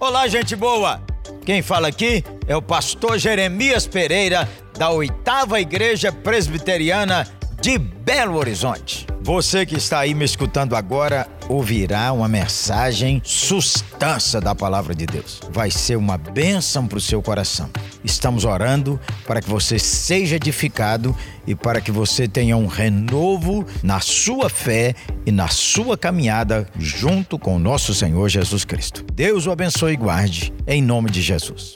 Olá, 0.00 0.28
gente 0.28 0.54
boa! 0.54 1.02
Quem 1.44 1.60
fala 1.60 1.88
aqui 1.88 2.22
é 2.46 2.54
o 2.54 2.62
pastor 2.62 3.18
Jeremias 3.18 3.84
Pereira, 3.84 4.48
da 4.78 4.90
oitava 4.90 5.60
Igreja 5.60 6.12
Presbiteriana 6.12 7.26
de 7.60 7.78
Belo 7.78 8.36
Horizonte. 8.36 9.08
Você 9.20 9.66
que 9.66 9.74
está 9.74 9.98
aí 9.98 10.14
me 10.14 10.24
escutando 10.24 10.76
agora 10.76 11.26
ouvirá 11.48 12.12
uma 12.12 12.28
mensagem 12.28 13.20
substância 13.24 14.40
da 14.40 14.54
palavra 14.54 14.94
de 14.94 15.04
Deus. 15.04 15.40
Vai 15.50 15.68
ser 15.68 15.96
uma 15.96 16.16
bênção 16.16 16.86
para 16.86 16.98
o 16.98 17.00
seu 17.00 17.20
coração. 17.20 17.68
Estamos 18.04 18.44
orando 18.44 19.00
para 19.26 19.40
que 19.40 19.48
você 19.48 19.78
seja 19.78 20.36
edificado 20.36 21.16
e 21.46 21.54
para 21.54 21.80
que 21.80 21.90
você 21.90 22.28
tenha 22.28 22.56
um 22.56 22.66
renovo 22.66 23.66
na 23.82 24.00
sua 24.00 24.48
fé 24.48 24.94
e 25.26 25.32
na 25.32 25.48
sua 25.48 25.98
caminhada 25.98 26.68
junto 26.78 27.38
com 27.38 27.56
o 27.56 27.58
nosso 27.58 27.94
Senhor 27.94 28.28
Jesus 28.28 28.64
Cristo. 28.64 29.04
Deus 29.12 29.46
o 29.46 29.50
abençoe 29.50 29.94
e 29.94 29.96
guarde, 29.96 30.52
em 30.66 30.82
nome 30.82 31.10
de 31.10 31.20
Jesus. 31.20 31.74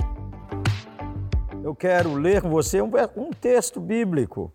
Eu 1.62 1.74
quero 1.74 2.14
ler 2.14 2.42
com 2.42 2.50
você 2.50 2.80
um, 2.80 2.90
um 3.16 3.30
texto 3.30 3.80
bíblico 3.80 4.52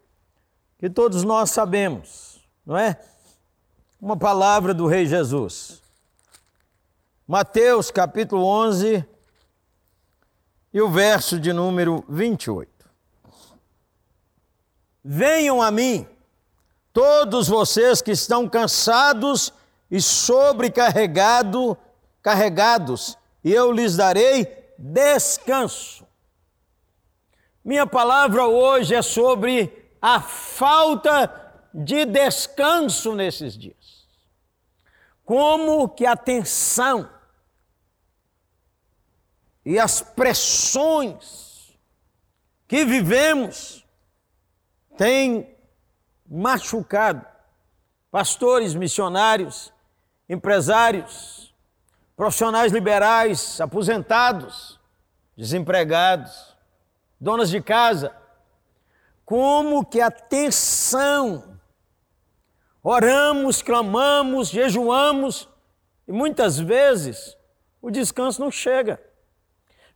que 0.78 0.90
todos 0.90 1.24
nós 1.24 1.50
sabemos, 1.50 2.40
não 2.66 2.78
é? 2.78 3.00
Uma 4.00 4.16
palavra 4.16 4.74
do 4.74 4.86
Rei 4.86 5.06
Jesus. 5.06 5.82
Mateus 7.28 7.92
capítulo 7.92 8.46
11 8.46 9.04
e 10.74 10.82
o 10.82 10.90
verso 10.90 11.40
de 11.40 11.54
número 11.54 12.04
28. 12.10 12.70
Venham 15.04 15.62
a 15.62 15.72
mim, 15.72 16.08
todos 16.92 17.48
vocês 17.48 18.02
que 18.02 18.12
estão 18.12 18.48
cansados 18.48 19.54
e 19.90 20.02
sobrecarregados, 20.02 21.76
carregados, 22.22 23.18
e 23.44 23.54
eu 23.54 23.72
lhes 23.72 23.96
darei 23.96 24.46
descanso. 24.78 26.06
Minha 27.64 27.88
palavra 27.88 28.46
hoje 28.46 28.96
é 28.96 29.02
sobre 29.02 29.92
a 30.02 30.22
falta 30.22 31.52
de 31.74 32.06
descanso 32.06 33.14
nesses 33.14 33.58
dias. 33.58 34.08
Como 35.26 35.90
que 35.90 36.06
a 36.06 36.16
tensão 36.16 37.10
e 39.70 39.78
as 39.78 40.00
pressões 40.02 41.78
que 42.70 42.86
vivemos 42.86 43.86
têm 44.96 45.54
machucado 46.26 47.26
pastores, 48.10 48.74
missionários, 48.74 49.74
empresários, 50.30 51.54
profissionais 52.16 52.72
liberais, 52.72 53.60
aposentados, 53.60 54.80
desempregados, 55.36 56.56
donas 57.20 57.50
de 57.50 57.62
casa, 57.62 58.16
como 59.26 59.86
que 59.86 60.00
a 60.00 60.10
tensão. 60.10 61.60
Oramos, 62.82 63.62
clamamos, 63.62 64.48
jejuamos 64.48 65.50
e 66.08 66.14
muitas 66.14 66.58
vezes 66.58 67.36
o 67.82 67.92
descanso 67.92 68.40
não 68.40 68.50
chega. 68.50 69.07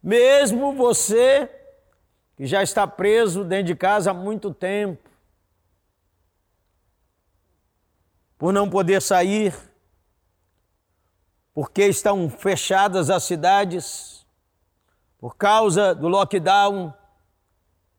Mesmo 0.02 0.74
você 0.74 1.50
que 2.36 2.46
já 2.46 2.64
está 2.64 2.88
preso 2.88 3.44
dentro 3.44 3.68
de 3.68 3.76
casa 3.76 4.12
há 4.12 4.14
muito 4.14 4.54
tempo, 4.54 5.10
por 8.38 8.52
não 8.52 8.68
poder 8.68 9.00
sair, 9.02 9.54
porque 11.54 11.86
estão 11.86 12.28
fechadas 12.28 13.12
as 13.12 13.24
cidades, 13.24 14.26
por 15.20 15.36
causa 15.36 15.94
do 15.94 16.08
lockdown 16.08 16.92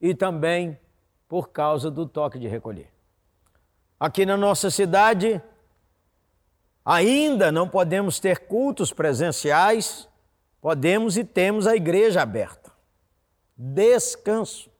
e 0.00 0.12
também 0.12 0.76
por 1.28 1.50
causa 1.50 1.88
do 1.88 2.04
toque 2.04 2.40
de 2.40 2.48
recolher. 2.48 2.90
Aqui 4.00 4.26
na 4.26 4.36
nossa 4.36 4.68
cidade, 4.68 5.40
ainda 6.84 7.52
não 7.52 7.68
podemos 7.68 8.18
ter 8.18 8.40
cultos 8.48 8.92
presenciais, 8.92 10.08
podemos 10.62 11.16
e 11.16 11.24
temos 11.24 11.66
a 11.66 11.74
igreja 11.74 12.22
aberta. 12.22 12.70
Descanso. 13.56 14.70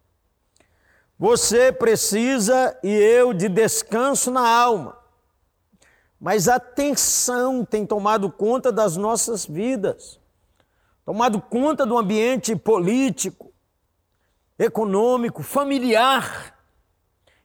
Você 1.18 1.72
precisa 1.72 2.78
e 2.84 2.88
eu 2.88 3.34
de 3.34 3.48
descanso 3.48 4.30
na 4.30 4.48
alma. 4.48 4.96
Mas 6.20 6.46
a 6.46 6.60
tensão 6.60 7.64
tem 7.64 7.84
tomado 7.84 8.30
conta 8.30 8.70
das 8.70 8.96
nossas 8.96 9.44
vidas, 9.44 10.20
tomado 11.04 11.40
conta 11.40 11.84
do 11.84 11.98
ambiente 11.98 12.54
político, 12.54 13.52
econômico, 14.56 15.42
familiar 15.42 16.56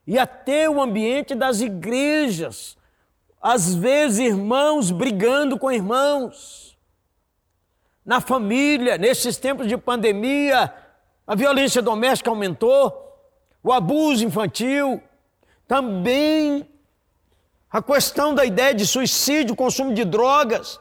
e 0.06 0.16
até 0.16 0.70
o 0.70 0.80
ambiente 0.80 1.34
das 1.34 1.60
igrejas. 1.60 2.78
Às 3.42 3.74
vezes, 3.74 4.20
irmãos 4.20 4.92
brigando 4.92 5.58
com 5.58 5.72
irmãos. 5.72 6.77
Na 8.08 8.22
família, 8.22 8.96
nesses 8.96 9.36
tempos 9.36 9.66
de 9.66 9.76
pandemia, 9.76 10.72
a 11.26 11.34
violência 11.34 11.82
doméstica 11.82 12.30
aumentou, 12.30 12.90
o 13.62 13.70
abuso 13.70 14.24
infantil, 14.24 15.02
também 15.66 16.66
a 17.70 17.82
questão 17.82 18.34
da 18.34 18.46
ideia 18.46 18.72
de 18.72 18.86
suicídio, 18.86 19.54
consumo 19.54 19.92
de 19.92 20.06
drogas, 20.06 20.80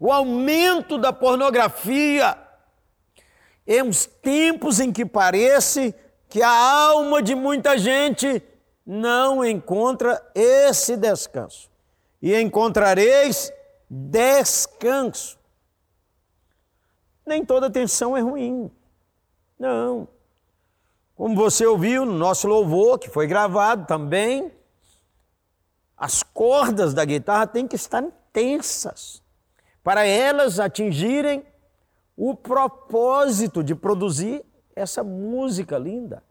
o 0.00 0.10
aumento 0.10 0.98
da 0.98 1.12
pornografia 1.12 2.36
em 3.64 3.82
uns 3.82 4.06
tempos 4.06 4.80
em 4.80 4.90
que 4.90 5.06
parece 5.06 5.94
que 6.28 6.42
a 6.42 6.50
alma 6.50 7.22
de 7.22 7.36
muita 7.36 7.78
gente 7.78 8.42
não 8.84 9.44
encontra 9.44 10.20
esse 10.34 10.96
descanso. 10.96 11.70
E 12.20 12.34
encontrareis 12.34 13.52
descanso. 13.88 15.37
Nem 17.28 17.44
toda 17.44 17.70
tensão 17.70 18.16
é 18.16 18.20
ruim. 18.20 18.70
Não. 19.58 20.08
Como 21.14 21.36
você 21.36 21.66
ouviu 21.66 22.06
no 22.06 22.14
nosso 22.14 22.48
louvor, 22.48 22.98
que 22.98 23.10
foi 23.10 23.26
gravado 23.26 23.86
também, 23.86 24.50
as 25.94 26.22
cordas 26.22 26.94
da 26.94 27.04
guitarra 27.04 27.46
têm 27.46 27.68
que 27.68 27.76
estar 27.76 28.02
tensas 28.32 29.22
para 29.84 30.06
elas 30.06 30.58
atingirem 30.58 31.44
o 32.16 32.34
propósito 32.34 33.62
de 33.62 33.74
produzir 33.74 34.42
essa 34.74 35.04
música 35.04 35.76
linda. 35.76 36.24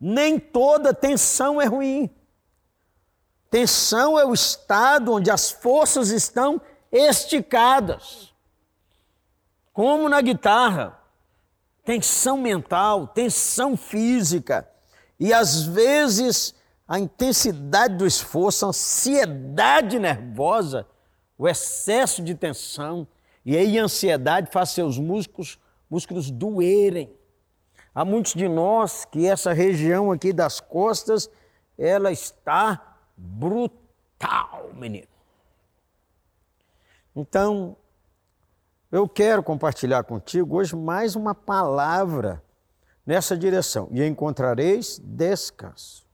Nem 0.00 0.38
toda 0.38 0.94
tensão 0.94 1.60
é 1.60 1.64
ruim. 1.64 2.08
Tensão 3.50 4.16
é 4.16 4.24
o 4.24 4.32
estado 4.32 5.12
onde 5.12 5.32
as 5.32 5.50
forças 5.50 6.10
estão 6.10 6.60
esticadas. 6.92 8.31
Como 9.72 10.08
na 10.08 10.20
guitarra, 10.20 10.98
tensão 11.84 12.36
mental, 12.36 13.06
tensão 13.08 13.76
física 13.76 14.68
e 15.18 15.32
às 15.32 15.62
vezes 15.62 16.54
a 16.86 16.98
intensidade 16.98 17.96
do 17.96 18.06
esforço, 18.06 18.66
a 18.66 18.68
ansiedade 18.68 19.98
nervosa, 19.98 20.86
o 21.38 21.48
excesso 21.48 22.22
de 22.22 22.34
tensão, 22.34 23.06
e 23.44 23.56
aí 23.56 23.78
a 23.78 23.84
ansiedade 23.84 24.50
faz 24.52 24.70
seus 24.70 24.98
músculos, 24.98 25.58
músculos 25.88 26.30
doerem. 26.30 27.10
Há 27.94 28.04
muitos 28.04 28.34
de 28.34 28.48
nós 28.48 29.04
que 29.04 29.26
essa 29.26 29.52
região 29.52 30.12
aqui 30.12 30.32
das 30.32 30.60
costas, 30.60 31.30
ela 31.78 32.12
está 32.12 32.96
brutal, 33.16 34.70
menino. 34.74 35.08
Então, 37.14 37.76
eu 38.92 39.08
quero 39.08 39.42
compartilhar 39.42 40.04
contigo 40.04 40.56
hoje 40.56 40.76
mais 40.76 41.16
uma 41.16 41.34
palavra 41.34 42.42
nessa 43.06 43.34
direção. 43.34 43.88
E 43.90 44.04
encontrareis 44.04 45.00
descanso. 45.02 46.04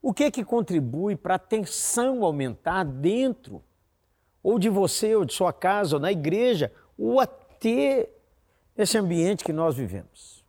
O 0.00 0.14
que 0.14 0.24
é 0.24 0.30
que 0.30 0.44
contribui 0.44 1.16
para 1.16 1.34
a 1.34 1.38
tensão 1.38 2.24
aumentar 2.24 2.84
dentro 2.84 3.60
ou 4.40 4.56
de 4.58 4.68
você, 4.68 5.16
ou 5.16 5.24
de 5.24 5.34
sua 5.34 5.52
casa, 5.52 5.96
ou 5.96 6.00
na 6.00 6.12
igreja, 6.12 6.72
ou 6.96 7.20
até 7.20 8.08
esse 8.78 8.96
ambiente 8.96 9.44
que 9.44 9.52
nós 9.52 9.74
vivemos. 9.74 10.44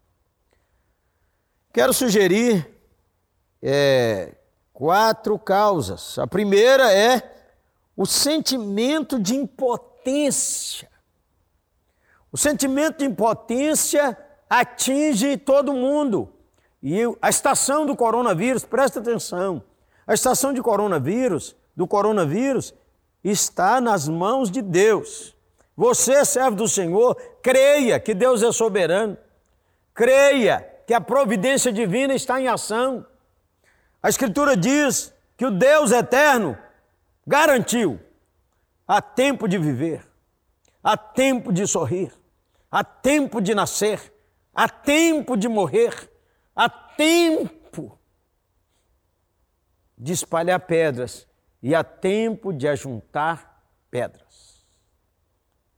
Quero 1.74 1.92
sugerir 1.92 2.70
é, 3.62 4.36
quatro 4.72 5.38
causas. 5.40 6.20
A 6.20 6.28
primeira 6.28 6.94
é 6.94 7.36
o 7.98 8.06
sentimento 8.06 9.20
de 9.20 9.36
impotência. 9.36 10.91
O 12.32 12.38
sentimento 12.38 13.00
de 13.00 13.06
impotência 13.06 14.18
atinge 14.50 15.38
todo 15.38 15.74
mundo. 15.74 16.32
E 16.82 17.00
a 17.22 17.30
estação 17.30 17.86
do 17.86 17.96
coronavírus, 17.96 18.64
presta 18.66 19.00
atenção, 19.00 19.64
a 20.08 20.14
estação 20.14 20.52
de 20.52 20.62
coronavírus, 20.62 21.56
do 21.76 21.86
coronavírus, 21.86 22.74
está 23.24 23.80
nas 23.80 24.08
mãos 24.08 24.50
de 24.50 24.62
Deus. 24.62 25.36
Você, 25.76 26.26
servo 26.26 26.56
do 26.56 26.68
Senhor, 26.68 27.16
creia 27.42 28.00
que 28.00 28.14
Deus 28.14 28.42
é 28.42 28.52
soberano. 28.52 29.18
Creia 29.94 30.68
que 30.88 30.94
a 30.94 31.02
providência 31.02 31.72
divina 31.72 32.14
está 32.14 32.42
em 32.42 32.48
ação. 32.48 33.06
A 34.02 34.10
Escritura 34.10 34.58
diz 34.58 35.14
que 35.38 35.46
o 35.46 35.52
Deus 35.52 35.92
eterno 35.92 36.58
garantiu: 37.26 38.00
há 38.88 39.02
tempo 39.02 39.48
de 39.48 39.58
viver, 39.58 40.06
há 40.84 40.98
tempo 40.98 41.54
de 41.54 41.68
sorrir, 41.68 42.12
há 42.72 42.84
tempo 42.84 43.42
de 43.42 43.54
nascer, 43.54 44.14
há 44.56 44.70
tempo 44.70 45.36
de 45.36 45.50
morrer, 45.50 46.10
há 46.56 46.70
tempo 46.70 48.00
de 49.98 50.14
espalhar 50.14 50.60
pedras 50.62 51.28
e 51.62 51.76
há 51.76 51.84
tempo 51.84 52.54
de 52.54 52.68
ajuntar 52.68 53.64
pedras. 53.92 54.66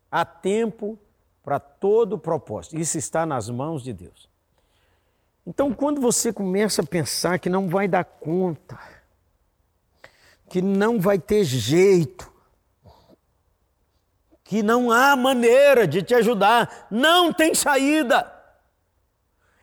Há 0.10 0.24
tempo 0.24 0.98
para 1.44 1.60
todo 1.60 2.14
o 2.14 2.20
propósito. 2.20 2.80
Isso 2.80 2.98
está 2.98 3.26
nas 3.26 3.50
mãos 3.50 3.84
de 3.84 3.92
Deus. 3.92 4.30
Então, 5.46 5.74
quando 5.74 6.00
você 6.00 6.32
começa 6.32 6.82
a 6.82 6.86
pensar 6.86 7.38
que 7.38 7.50
não 7.50 7.68
vai 7.68 7.88
dar 7.88 8.06
conta, 8.06 8.80
que 10.48 10.62
não 10.62 11.02
vai 11.02 11.20
ter 11.20 11.44
jeito, 11.44 12.32
que 14.44 14.62
não 14.62 14.92
há 14.92 15.16
maneira 15.16 15.88
de 15.88 16.02
te 16.02 16.14
ajudar, 16.16 16.88
não 16.92 17.32
tem 17.32 17.56
saída. 17.56 18.32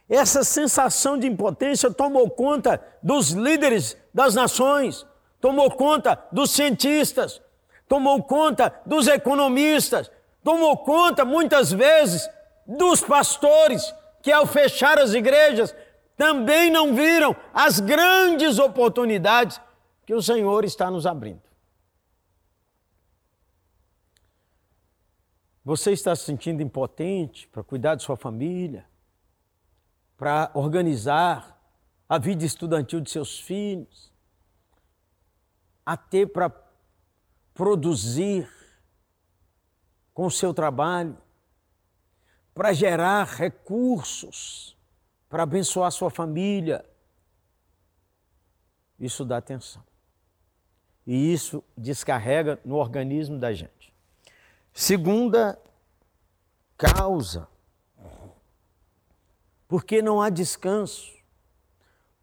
Essa 0.08 0.42
sensação 0.42 1.16
de 1.18 1.26
impotência 1.26 1.90
tomou 1.90 2.28
conta 2.28 2.82
dos 3.02 3.30
líderes 3.30 3.96
das 4.12 4.34
nações, 4.34 5.06
tomou 5.40 5.70
conta 5.70 6.18
dos 6.32 6.50
cientistas, 6.50 7.40
tomou 7.86 8.22
conta 8.22 8.74
dos 8.84 9.06
economistas, 9.06 10.10
tomou 10.42 10.76
conta 10.78 11.24
muitas 11.24 11.70
vezes 11.70 12.28
dos 12.66 13.00
pastores 13.00 13.94
que, 14.22 14.32
ao 14.32 14.46
fechar 14.46 14.98
as 14.98 15.12
igrejas, 15.14 15.74
também 16.16 16.70
não 16.70 16.94
viram 16.94 17.34
as 17.54 17.80
grandes 17.80 18.58
oportunidades 18.58 19.60
que 20.04 20.14
o 20.14 20.22
Senhor 20.22 20.64
está 20.64 20.90
nos 20.90 21.06
abrindo. 21.06 21.49
Você 25.64 25.92
está 25.92 26.16
se 26.16 26.24
sentindo 26.24 26.62
impotente 26.62 27.46
para 27.48 27.62
cuidar 27.62 27.94
de 27.94 28.02
sua 28.02 28.16
família, 28.16 28.86
para 30.16 30.50
organizar 30.54 31.58
a 32.08 32.18
vida 32.18 32.44
estudantil 32.44 33.00
de 33.00 33.10
seus 33.10 33.38
filhos, 33.38 34.12
até 35.84 36.26
para 36.26 36.50
produzir 37.54 38.48
com 40.12 40.26
o 40.26 40.30
seu 40.30 40.52
trabalho, 40.52 41.16
para 42.54 42.72
gerar 42.72 43.24
recursos, 43.24 44.76
para 45.28 45.44
abençoar 45.44 45.90
sua 45.92 46.10
família. 46.10 46.84
Isso 48.98 49.24
dá 49.24 49.36
atenção. 49.36 49.82
E 51.06 51.32
isso 51.32 51.64
descarrega 51.76 52.60
no 52.64 52.76
organismo 52.76 53.38
da 53.38 53.52
gente. 53.52 53.79
Segunda 54.80 55.60
causa, 56.78 57.46
porque 59.68 60.00
não 60.00 60.22
há 60.22 60.30
descanso, 60.30 61.12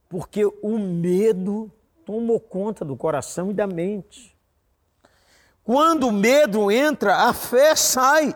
porque 0.10 0.44
o 0.44 0.80
medo 0.80 1.72
tomou 2.04 2.40
conta 2.40 2.84
do 2.84 2.98
coração 2.98 3.52
e 3.52 3.54
da 3.54 3.68
mente. 3.68 4.36
Quando 5.64 6.08
o 6.08 6.12
medo 6.12 6.72
entra, 6.72 7.30
a 7.30 7.32
fé 7.32 7.76
sai. 7.76 8.36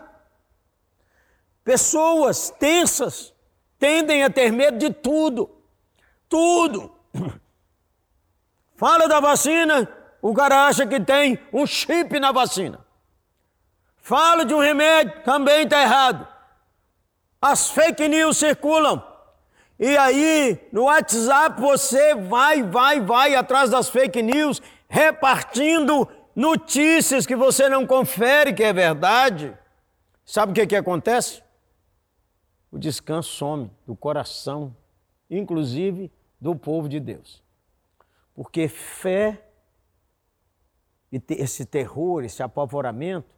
Pessoas 1.64 2.48
tensas 2.48 3.34
tendem 3.76 4.22
a 4.22 4.30
ter 4.30 4.52
medo 4.52 4.78
de 4.78 4.92
tudo. 4.92 5.50
Tudo. 6.28 6.94
Fala 8.76 9.08
da 9.08 9.18
vacina, 9.18 9.92
o 10.22 10.32
cara 10.32 10.68
acha 10.68 10.86
que 10.86 11.00
tem 11.00 11.40
um 11.52 11.66
chip 11.66 12.20
na 12.20 12.30
vacina. 12.30 12.91
Fala 14.02 14.44
de 14.44 14.52
um 14.52 14.58
remédio, 14.58 15.22
também 15.22 15.62
está 15.62 15.80
errado. 15.80 16.26
As 17.40 17.70
fake 17.70 18.08
news 18.08 18.36
circulam. 18.36 19.00
E 19.78 19.96
aí, 19.96 20.60
no 20.72 20.84
WhatsApp, 20.84 21.60
você 21.60 22.14
vai, 22.16 22.64
vai, 22.64 23.00
vai 23.00 23.34
atrás 23.36 23.70
das 23.70 23.88
fake 23.88 24.20
news, 24.20 24.60
repartindo 24.88 26.08
notícias 26.34 27.24
que 27.24 27.36
você 27.36 27.68
não 27.68 27.86
confere 27.86 28.52
que 28.52 28.64
é 28.64 28.72
verdade. 28.72 29.56
Sabe 30.24 30.50
o 30.50 30.54
que, 30.54 30.66
que 30.66 30.76
acontece? 30.76 31.40
O 32.72 32.78
descanso 32.78 33.30
some 33.30 33.70
do 33.86 33.94
coração, 33.94 34.74
inclusive 35.30 36.10
do 36.40 36.56
povo 36.56 36.88
de 36.88 36.98
Deus. 36.98 37.40
Porque 38.34 38.66
fé 38.66 39.46
e 41.12 41.22
esse 41.28 41.64
terror, 41.64 42.24
esse 42.24 42.42
apavoramento, 42.42 43.28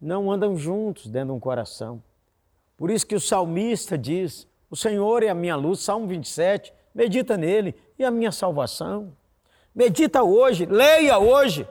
não 0.00 0.30
andam 0.30 0.56
juntos 0.56 1.06
dentro 1.08 1.28
de 1.28 1.32
um 1.34 1.40
coração. 1.40 2.02
Por 2.76 2.90
isso 2.90 3.06
que 3.06 3.14
o 3.14 3.20
salmista 3.20 3.98
diz: 3.98 4.46
O 4.70 4.76
Senhor 4.76 5.22
é 5.22 5.28
a 5.28 5.34
minha 5.34 5.56
luz, 5.56 5.80
Salmo 5.80 6.06
27, 6.06 6.72
medita 6.94 7.36
nele 7.36 7.74
e 7.98 8.04
a 8.04 8.10
minha 8.10 8.30
salvação. 8.30 9.12
Medita 9.74 10.22
hoje, 10.22 10.66
leia 10.66 11.18
hoje, 11.18 11.66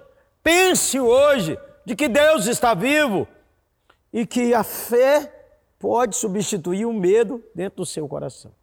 Pense 0.48 0.98
hoje 0.98 1.60
de 1.84 1.94
que 1.94 2.08
Deus 2.08 2.46
está 2.46 2.74
vivo 2.74 3.28
e 4.14 4.26
que 4.26 4.54
a 4.54 4.64
fé 4.64 5.46
pode 5.78 6.16
substituir 6.16 6.86
o 6.86 6.94
medo 6.94 7.44
dentro 7.54 7.80
do 7.80 7.86
seu 7.86 8.08
coração. 8.08 8.54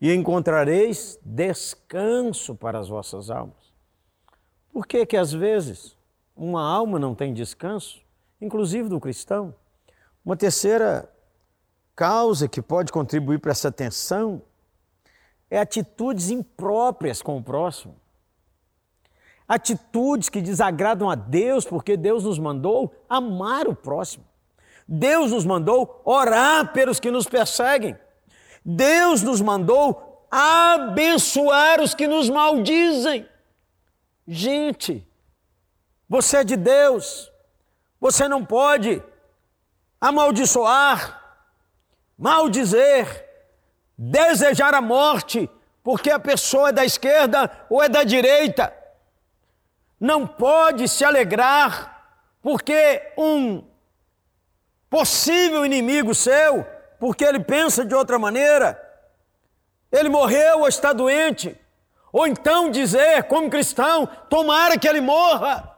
E 0.00 0.14
encontrareis 0.14 1.18
descanso 1.20 2.54
para 2.54 2.78
as 2.78 2.88
vossas 2.88 3.28
almas. 3.28 3.72
Por 4.72 4.86
que 4.86 5.04
que 5.04 5.16
às 5.16 5.32
vezes 5.32 5.96
uma 6.36 6.62
alma 6.62 6.96
não 6.96 7.12
tem 7.12 7.34
descanso, 7.34 8.00
inclusive 8.42 8.88
do 8.88 9.00
cristão? 9.00 9.54
Uma 10.22 10.36
terceira 10.36 11.10
causa 11.96 12.46
que 12.46 12.60
pode 12.60 12.92
contribuir 12.92 13.38
para 13.38 13.52
essa 13.52 13.72
tensão 13.72 14.42
é 15.48 15.58
atitudes 15.58 16.28
impróprias 16.30 17.22
com 17.22 17.38
o 17.38 17.42
próximo 17.42 18.02
atitudes 19.52 20.28
que 20.28 20.40
desagradam 20.40 21.10
a 21.10 21.14
Deus, 21.14 21.64
porque 21.64 21.96
Deus 21.96 22.24
nos 22.24 22.38
mandou 22.38 22.94
amar 23.08 23.66
o 23.66 23.74
próximo. 23.74 24.24
Deus 24.86 25.30
nos 25.30 25.44
mandou 25.44 26.00
orar 26.04 26.72
pelos 26.72 27.00
que 27.00 27.10
nos 27.10 27.26
perseguem. 27.26 27.96
Deus 28.64 29.22
nos 29.22 29.40
mandou 29.40 30.26
abençoar 30.30 31.80
os 31.80 31.94
que 31.94 32.06
nos 32.06 32.28
maldizem. 32.28 33.28
Gente, 34.26 35.06
você 36.08 36.38
é 36.38 36.44
de 36.44 36.56
Deus, 36.56 37.31
você 38.02 38.28
não 38.28 38.44
pode 38.44 39.02
amaldiçoar, 39.98 41.22
maldizer, 42.18 43.06
desejar 43.96 44.74
a 44.74 44.82
morte, 44.82 45.48
porque 45.82 46.10
a 46.10 46.18
pessoa 46.18 46.68
é 46.68 46.72
da 46.72 46.84
esquerda 46.84 47.50
ou 47.70 47.82
é 47.82 47.88
da 47.88 48.04
direita 48.04 48.82
não 50.02 50.26
pode 50.26 50.88
se 50.88 51.04
alegrar 51.04 52.16
porque 52.42 53.12
um 53.16 53.62
possível 54.90 55.64
inimigo 55.64 56.12
seu, 56.12 56.66
porque 56.98 57.24
ele 57.24 57.38
pensa 57.38 57.84
de 57.84 57.94
outra 57.94 58.18
maneira, 58.18 58.82
ele 59.92 60.08
morreu 60.08 60.62
ou 60.62 60.68
está 60.68 60.92
doente, 60.92 61.56
ou 62.12 62.26
então 62.26 62.68
dizer, 62.68 63.22
como 63.28 63.48
cristão, 63.48 64.04
tomara 64.28 64.76
que 64.76 64.88
ele 64.88 65.00
morra. 65.00 65.71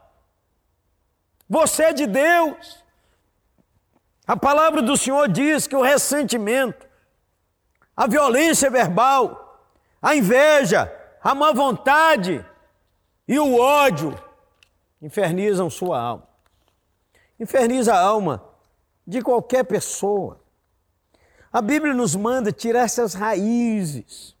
Você 1.49 1.83
é 1.83 1.93
de 1.93 2.07
Deus. 2.07 2.83
A 4.27 4.35
palavra 4.35 4.81
do 4.81 4.97
Senhor 4.97 5.27
diz 5.27 5.67
que 5.67 5.75
o 5.75 5.81
ressentimento, 5.81 6.87
a 7.95 8.07
violência 8.07 8.69
verbal, 8.69 9.69
a 10.01 10.15
inveja, 10.15 10.91
a 11.21 11.35
má 11.35 11.51
vontade, 11.51 12.43
e 13.27 13.39
o 13.39 13.59
ódio 13.59 14.15
infernizam 15.01 15.69
sua 15.69 15.99
alma. 15.99 16.27
Inferniza 17.39 17.93
a 17.93 17.99
alma 17.99 18.43
de 19.05 19.21
qualquer 19.21 19.63
pessoa. 19.63 20.39
A 21.51 21.61
Bíblia 21.61 21.93
nos 21.93 22.15
manda 22.15 22.51
tirar 22.51 22.81
essas 22.81 23.13
raízes. 23.13 24.35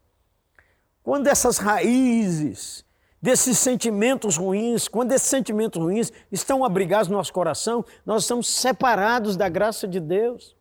Quando 1.03 1.27
essas 1.27 1.57
raízes 1.57 2.84
desses 3.25 3.57
sentimentos 3.57 4.37
ruins, 4.37 4.87
quando 4.87 5.11
esses 5.11 5.27
sentimentos 5.27 5.81
ruins 5.81 6.13
estão 6.31 6.63
abrigados 6.63 7.07
no 7.07 7.17
nosso 7.17 7.33
coração, 7.33 7.83
nós 8.05 8.21
estamos 8.21 8.47
separados 8.47 9.35
da 9.35 9.49
graça 9.49 9.87
de 9.87 9.99
Deus. 9.99 10.55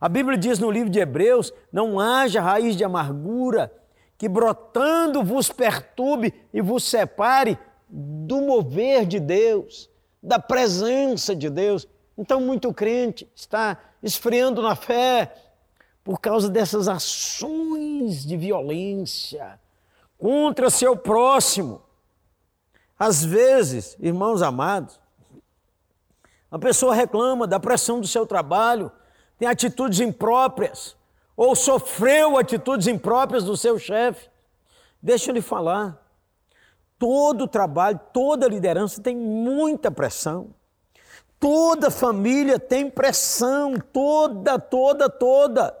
A 0.00 0.08
Bíblia 0.08 0.38
diz 0.38 0.58
no 0.58 0.70
livro 0.70 0.88
de 0.88 0.98
Hebreus: 0.98 1.52
não 1.70 2.00
haja 2.00 2.40
raiz 2.40 2.74
de 2.74 2.82
amargura 2.82 3.70
que 4.16 4.30
brotando 4.30 5.22
vos 5.22 5.52
perturbe 5.52 6.32
e 6.54 6.62
vos 6.62 6.84
separe 6.84 7.58
do 7.86 8.40
mover 8.40 9.04
de 9.04 9.20
Deus, 9.20 9.90
da 10.22 10.38
presença 10.38 11.36
de 11.36 11.50
Deus. 11.50 11.86
Então, 12.16 12.40
muito 12.40 12.72
crente 12.72 13.30
está 13.36 13.76
esfriando 14.02 14.62
na 14.62 14.74
fé 14.74 15.34
por 16.02 16.18
causa 16.18 16.48
dessas 16.48 16.88
ações 16.88 18.24
de 18.24 18.38
violência 18.38 19.60
contra 20.16 20.70
seu 20.70 20.96
próximo. 20.96 21.89
Às 23.00 23.24
vezes, 23.24 23.96
irmãos 23.98 24.42
amados, 24.42 25.00
a 26.50 26.58
pessoa 26.58 26.94
reclama 26.94 27.46
da 27.46 27.58
pressão 27.58 27.98
do 27.98 28.06
seu 28.06 28.26
trabalho, 28.26 28.92
tem 29.38 29.48
atitudes 29.48 30.00
impróprias, 30.00 30.94
ou 31.34 31.56
sofreu 31.56 32.36
atitudes 32.36 32.86
impróprias 32.86 33.42
do 33.44 33.56
seu 33.56 33.78
chefe. 33.78 34.28
Deixa 35.00 35.30
eu 35.30 35.34
lhe 35.34 35.40
falar. 35.40 35.98
Todo 36.98 37.48
trabalho, 37.48 37.98
toda 38.12 38.46
liderança 38.46 39.00
tem 39.00 39.16
muita 39.16 39.90
pressão. 39.90 40.54
Toda 41.38 41.90
família 41.90 42.58
tem 42.58 42.90
pressão, 42.90 43.76
toda, 43.78 44.58
toda, 44.58 45.08
toda. 45.08 45.74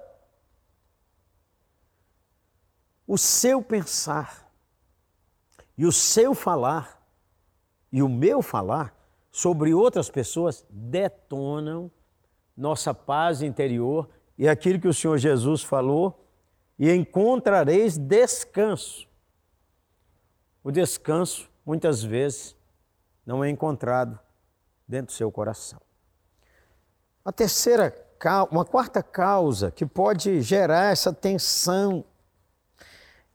O 3.06 3.18
seu 3.18 3.62
pensar 3.62 4.50
e 5.76 5.84
o 5.84 5.92
seu 5.92 6.34
falar 6.34 6.99
e 7.92 8.02
o 8.02 8.08
meu 8.08 8.42
falar 8.42 8.94
sobre 9.30 9.74
outras 9.74 10.10
pessoas 10.10 10.64
detonam 10.68 11.90
nossa 12.56 12.92
paz 12.92 13.42
interior 13.42 14.08
e 14.36 14.48
aquilo 14.48 14.80
que 14.80 14.88
o 14.88 14.94
Senhor 14.94 15.18
Jesus 15.18 15.62
falou, 15.62 16.26
e 16.78 16.90
encontrareis 16.90 17.98
descanso. 17.98 19.06
O 20.64 20.70
descanso, 20.70 21.50
muitas 21.64 22.02
vezes, 22.02 22.56
não 23.26 23.44
é 23.44 23.50
encontrado 23.50 24.18
dentro 24.88 25.08
do 25.08 25.12
seu 25.12 25.30
coração. 25.30 25.78
A 27.22 27.30
terceira, 27.30 27.94
uma 28.50 28.64
quarta 28.64 29.02
causa 29.02 29.70
que 29.70 29.84
pode 29.84 30.40
gerar 30.40 30.90
essa 30.90 31.12
tensão 31.12 32.02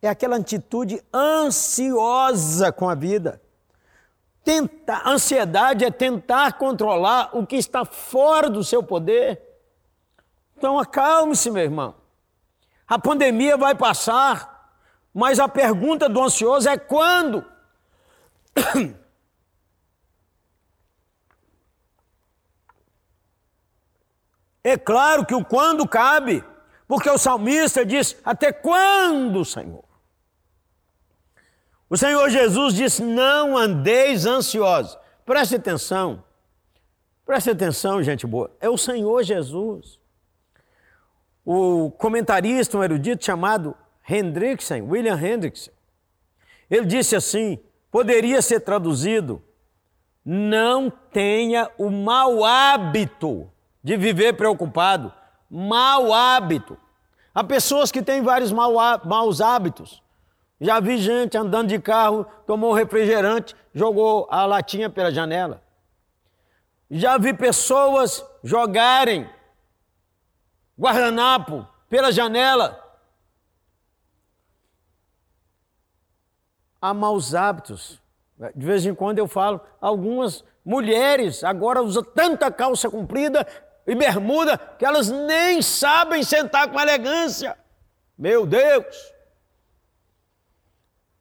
é 0.01 0.09
aquela 0.09 0.37
atitude 0.37 0.99
ansiosa 1.13 2.71
com 2.71 2.89
a 2.89 2.95
vida. 2.95 3.39
Tentar, 4.45 5.01
ansiedade 5.07 5.83
é 5.83 5.89
tentar 5.89 6.53
controlar 6.53 7.31
o 7.33 7.45
que 7.47 7.55
está 7.55 7.83
fora 7.83 8.47
do 8.47 8.63
seu 8.63 8.83
poder. 8.83 9.41
Então 10.55 10.79
acalme-se, 10.79 11.49
meu 11.49 11.63
irmão. 11.63 11.95
A 12.87 12.99
pandemia 12.99 13.57
vai 13.57 13.73
passar, 13.73 14.71
mas 15.11 15.39
a 15.39 15.49
pergunta 15.49 16.07
do 16.07 16.21
ansioso 16.21 16.69
é 16.69 16.77
quando? 16.77 17.43
É 24.63 24.77
claro 24.77 25.25
que 25.25 25.35
o 25.35 25.45
quando 25.45 25.87
cabe, 25.87 26.43
porque 26.87 27.07
o 27.07 27.19
salmista 27.19 27.85
diz: 27.85 28.15
Até 28.25 28.51
quando, 28.51 29.45
Senhor? 29.45 29.94
O 31.89 31.97
Senhor 31.97 32.29
Jesus 32.29 32.73
disse: 32.73 33.03
Não 33.03 33.57
andeis 33.57 34.25
ansiosos. 34.25 34.97
Preste 35.25 35.55
atenção, 35.55 36.23
preste 37.25 37.49
atenção, 37.49 38.03
gente 38.03 38.27
boa. 38.27 38.55
É 38.59 38.69
o 38.69 38.77
Senhor 38.77 39.23
Jesus 39.23 39.99
o 41.45 41.91
comentarista, 41.91 42.77
um 42.77 42.83
erudito 42.83 43.23
chamado 43.23 43.75
Hendrickson, 44.09 44.81
William 44.81 45.15
Hendrickson, 45.15 45.71
ele 46.69 46.87
disse 46.87 47.15
assim: 47.15 47.59
poderia 47.91 48.41
ser 48.41 48.61
traduzido, 48.61 49.41
não 50.25 50.89
tenha 50.89 51.69
o 51.77 51.91
mau 51.91 52.43
hábito 52.43 53.47
de 53.83 53.95
viver 53.95 54.33
preocupado. 54.33 55.13
Mau 55.47 56.11
hábito. 56.11 56.75
Há 57.33 57.43
pessoas 57.43 57.91
que 57.91 58.01
têm 58.01 58.23
vários 58.23 58.51
maus 58.51 59.39
hábitos. 59.39 60.01
Já 60.59 60.79
vi 60.79 60.97
gente 60.97 61.37
andando 61.37 61.69
de 61.69 61.79
carro, 61.79 62.25
tomou 62.47 62.73
refrigerante, 62.73 63.55
jogou 63.73 64.27
a 64.29 64.45
latinha 64.45 64.89
pela 64.89 65.11
janela. 65.11 65.61
Já 66.89 67.17
vi 67.17 67.33
pessoas 67.33 68.25
jogarem 68.43 69.29
guardanapo 70.77 71.67
pela 71.89 72.11
janela. 72.11 72.81
Há 76.81 76.93
maus 76.93 77.33
hábitos. 77.33 78.01
De 78.53 78.65
vez 78.65 78.85
em 78.85 78.93
quando 78.93 79.19
eu 79.19 79.27
falo, 79.27 79.59
algumas 79.81 80.43
mulheres 80.63 81.43
agora 81.43 81.81
usam 81.81 82.03
tanta 82.03 82.51
calça 82.51 82.89
comprida 82.89 83.47
e 83.87 83.95
bermuda 83.95 84.57
que 84.57 84.85
elas 84.85 85.09
nem 85.09 85.61
sabem 85.61 86.23
sentar 86.23 86.69
com 86.71 86.79
elegância. 86.79 87.57
Meu 88.17 88.45
Deus! 88.45 89.14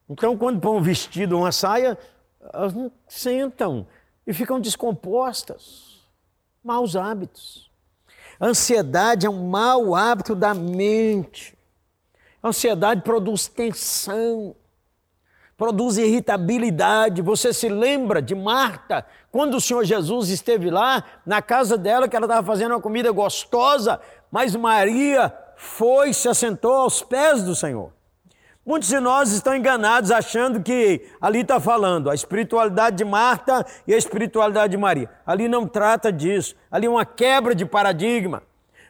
Então, 0.09 0.37
quando 0.37 0.59
põem 0.59 0.77
um 0.77 0.81
vestido, 0.81 1.37
uma 1.37 1.51
saia, 1.51 1.97
elas 2.53 2.73
não 2.73 2.91
sentam 3.07 3.87
e 4.25 4.33
ficam 4.33 4.59
descompostas. 4.59 6.03
Maus 6.63 6.95
hábitos. 6.95 7.71
Ansiedade 8.39 9.25
é 9.25 9.29
um 9.29 9.47
mau 9.47 9.95
hábito 9.95 10.35
da 10.35 10.53
mente. 10.53 11.57
A 12.41 12.49
ansiedade 12.49 13.01
produz 13.01 13.47
tensão, 13.47 14.55
produz 15.57 15.97
irritabilidade. 15.97 17.21
Você 17.21 17.53
se 17.53 17.69
lembra 17.69 18.21
de 18.21 18.35
Marta, 18.35 19.05
quando 19.31 19.55
o 19.55 19.61
Senhor 19.61 19.83
Jesus 19.83 20.29
esteve 20.29 20.69
lá, 20.69 21.03
na 21.25 21.41
casa 21.41 21.77
dela, 21.77 22.07
que 22.07 22.15
ela 22.15 22.25
estava 22.25 22.45
fazendo 22.45 22.73
uma 22.73 22.81
comida 22.81 23.11
gostosa, 23.11 23.99
mas 24.29 24.55
Maria 24.55 25.35
foi, 25.55 26.13
se 26.13 26.27
assentou 26.27 26.73
aos 26.73 27.01
pés 27.01 27.41
do 27.41 27.55
Senhor. 27.55 27.94
Muitos 28.65 28.89
de 28.89 28.99
nós 28.99 29.31
estão 29.31 29.55
enganados 29.55 30.09
achando 30.09 30.59
que 30.59 31.07
ali 31.21 31.41
está 31.41 31.59
falando 31.59 32.09
a 32.09 32.15
espiritualidade 32.15 32.95
de 32.95 33.05
Marta 33.05 33.63
e 33.85 33.93
a 33.93 33.97
espiritualidade 33.97 34.71
de 34.71 34.77
Maria. 34.77 35.07
Ali 35.23 35.47
não 35.47 35.67
trata 35.67 36.11
disso. 36.11 36.55
Ali 36.71 36.87
é 36.87 36.89
uma 36.89 37.05
quebra 37.05 37.53
de 37.53 37.63
paradigma. 37.63 38.41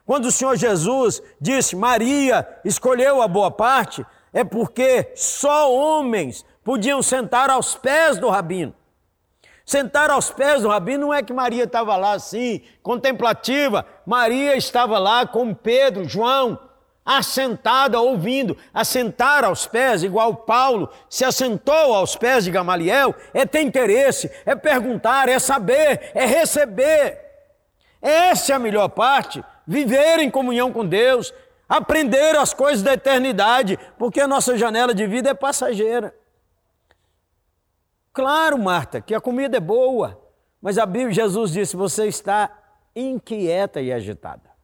Quando 0.05 0.25
o 0.27 0.31
Senhor 0.31 0.55
Jesus 0.55 1.21
disse 1.41 1.75
Maria 1.75 2.47
escolheu 2.63 3.21
a 3.21 3.27
boa 3.27 3.51
parte, 3.51 4.05
é 4.31 4.45
porque 4.45 5.11
só 5.13 5.69
homens 5.73 6.45
podiam 6.63 7.01
sentar 7.03 7.49
aos 7.49 7.75
pés 7.75 8.17
do 8.17 8.29
rabino. 8.29 8.73
Sentar 9.65 10.09
aos 10.09 10.31
pés 10.31 10.61
do 10.61 10.69
rabino 10.69 11.07
não 11.07 11.13
é 11.13 11.21
que 11.21 11.33
Maria 11.33 11.65
estava 11.65 11.97
lá 11.97 12.13
assim, 12.13 12.61
contemplativa. 12.81 13.85
Maria 14.05 14.55
estava 14.55 14.97
lá 14.99 15.27
com 15.27 15.53
Pedro, 15.53 16.07
João, 16.07 16.57
assentada 17.05 17.99
ouvindo, 17.99 18.57
assentar 18.73 19.45
aos 19.45 19.67
pés, 19.67 20.01
igual 20.01 20.35
Paulo 20.37 20.89
se 21.07 21.23
assentou 21.23 21.93
aos 21.93 22.15
pés 22.15 22.45
de 22.45 22.51
Gamaliel, 22.51 23.13
é 23.31 23.45
ter 23.45 23.61
interesse, 23.61 24.31
é 24.43 24.55
perguntar, 24.55 25.29
é 25.29 25.37
saber, 25.37 26.11
é 26.15 26.25
receber. 26.25 27.21
Essa 28.01 28.53
é 28.53 28.55
a 28.55 28.59
melhor 28.59 28.89
parte, 28.89 29.43
viver 29.67 30.19
em 30.19 30.31
comunhão 30.31 30.73
com 30.73 30.83
Deus, 30.85 31.31
aprender 31.69 32.35
as 32.35 32.53
coisas 32.53 32.81
da 32.81 32.93
eternidade, 32.93 33.77
porque 33.99 34.19
a 34.19 34.27
nossa 34.27 34.57
janela 34.57 34.93
de 34.93 35.05
vida 35.05 35.29
é 35.29 35.33
passageira. 35.35 36.13
Claro, 38.11 38.57
Marta, 38.57 39.01
que 39.01 39.13
a 39.13 39.21
comida 39.21 39.57
é 39.57 39.59
boa, 39.59 40.19
mas 40.61 40.77
a 40.77 40.85
Bíblia, 40.85 41.13
Jesus 41.13 41.51
disse: 41.51 41.75
você 41.75 42.07
está 42.07 42.49
inquieta 42.95 43.81
e 43.81 43.91
agitada. 43.91 44.54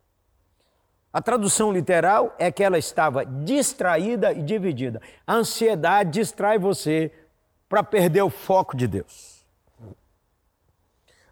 A 1.13 1.21
tradução 1.21 1.73
literal 1.73 2.33
é 2.39 2.49
que 2.51 2.63
ela 2.63 2.77
estava 2.77 3.25
distraída 3.25 4.31
e 4.31 4.41
dividida. 4.41 5.01
A 5.27 5.35
ansiedade 5.35 6.11
distrai 6.11 6.57
você 6.57 7.11
para 7.67 7.83
perder 7.83 8.21
o 8.21 8.29
foco 8.29 8.77
de 8.77 8.87
Deus. 8.87 9.45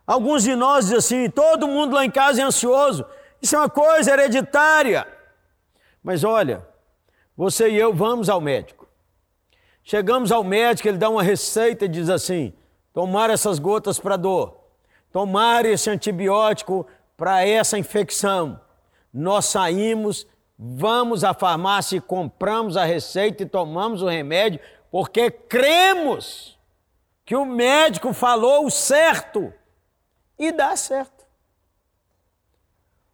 Alguns 0.05 0.43
de 0.43 0.55
nós 0.55 0.85
dizem 0.85 0.97
assim: 0.97 1.29
todo 1.29 1.67
mundo 1.67 1.93
lá 1.93 2.03
em 2.03 2.11
casa 2.11 2.41
é 2.41 2.43
ansioso. 2.43 3.05
Isso 3.41 3.55
é 3.55 3.59
uma 3.59 3.69
coisa 3.69 4.11
hereditária. 4.11 5.07
Mas 6.03 6.25
olha, 6.25 6.67
você 7.37 7.69
e 7.69 7.77
eu 7.77 7.93
vamos 7.93 8.27
ao 8.27 8.41
médico. 8.41 8.85
Chegamos 9.81 10.31
ao 10.31 10.43
médico, 10.43 10.89
ele 10.89 10.97
dá 10.97 11.09
uma 11.09 11.23
receita 11.23 11.85
e 11.85 11.87
diz 11.87 12.09
assim: 12.09 12.53
tomar 12.93 13.29
essas 13.29 13.59
gotas 13.59 13.97
para 13.97 14.17
dor, 14.17 14.59
tomar 15.09 15.65
esse 15.65 15.89
antibiótico 15.89 16.85
para 17.15 17.45
essa 17.45 17.77
infecção 17.77 18.59
nós 19.13 19.45
saímos, 19.45 20.27
vamos 20.57 21.23
à 21.23 21.33
farmácia 21.33 21.97
e 21.97 22.01
compramos 22.01 22.77
a 22.77 22.83
receita 22.83 23.43
e 23.43 23.45
tomamos 23.45 24.01
o 24.01 24.07
remédio, 24.07 24.59
porque 24.91 25.31
cremos 25.31 26.57
que 27.25 27.35
o 27.35 27.45
médico 27.45 28.13
falou 28.13 28.65
o 28.65 28.71
certo 28.71 29.53
e 30.37 30.51
dá 30.51 30.75
certo. 30.75 31.25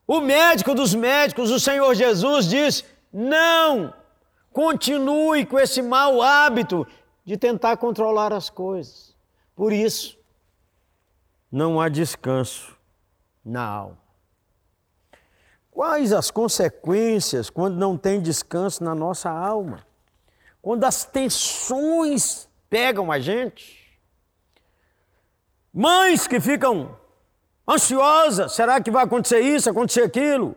O 0.08 0.22
médico 0.22 0.76
dos 0.76 0.94
médicos, 0.94 1.50
o 1.50 1.60
Senhor 1.60 1.94
Jesus, 1.96 2.48
diz: 2.48 2.86
não, 3.12 3.94
continue 4.54 5.46
com 5.46 5.60
esse 5.60 5.82
mau 5.82 6.22
hábito 6.22 6.86
de 7.26 7.36
tentar 7.38 7.78
controlar 7.78 8.32
as 8.32 8.50
coisas. 8.50 9.16
Por 9.56 9.74
isso, 9.74 10.18
não 11.52 11.82
há 11.82 11.90
descanso 11.90 12.78
na 13.44 13.66
alma. 13.66 14.05
Quais 15.76 16.14
as 16.14 16.32
consequências 16.32 17.50
quando 17.50 17.76
não 17.76 17.98
tem 17.98 18.22
descanso 18.22 18.82
na 18.82 18.96
nossa 18.96 19.30
alma? 19.30 19.86
Quando 20.62 20.86
as 20.86 21.04
tensões 21.04 22.48
pegam 22.70 23.12
a 23.12 23.20
gente? 23.20 24.00
Mães 25.74 26.28
que 26.28 26.40
ficam 26.40 26.98
ansiosas, 27.68 28.54
será 28.54 28.80
que 28.80 28.90
vai 28.90 29.04
acontecer 29.04 29.42
isso, 29.42 29.70
acontecer 29.70 30.04
aquilo? 30.04 30.56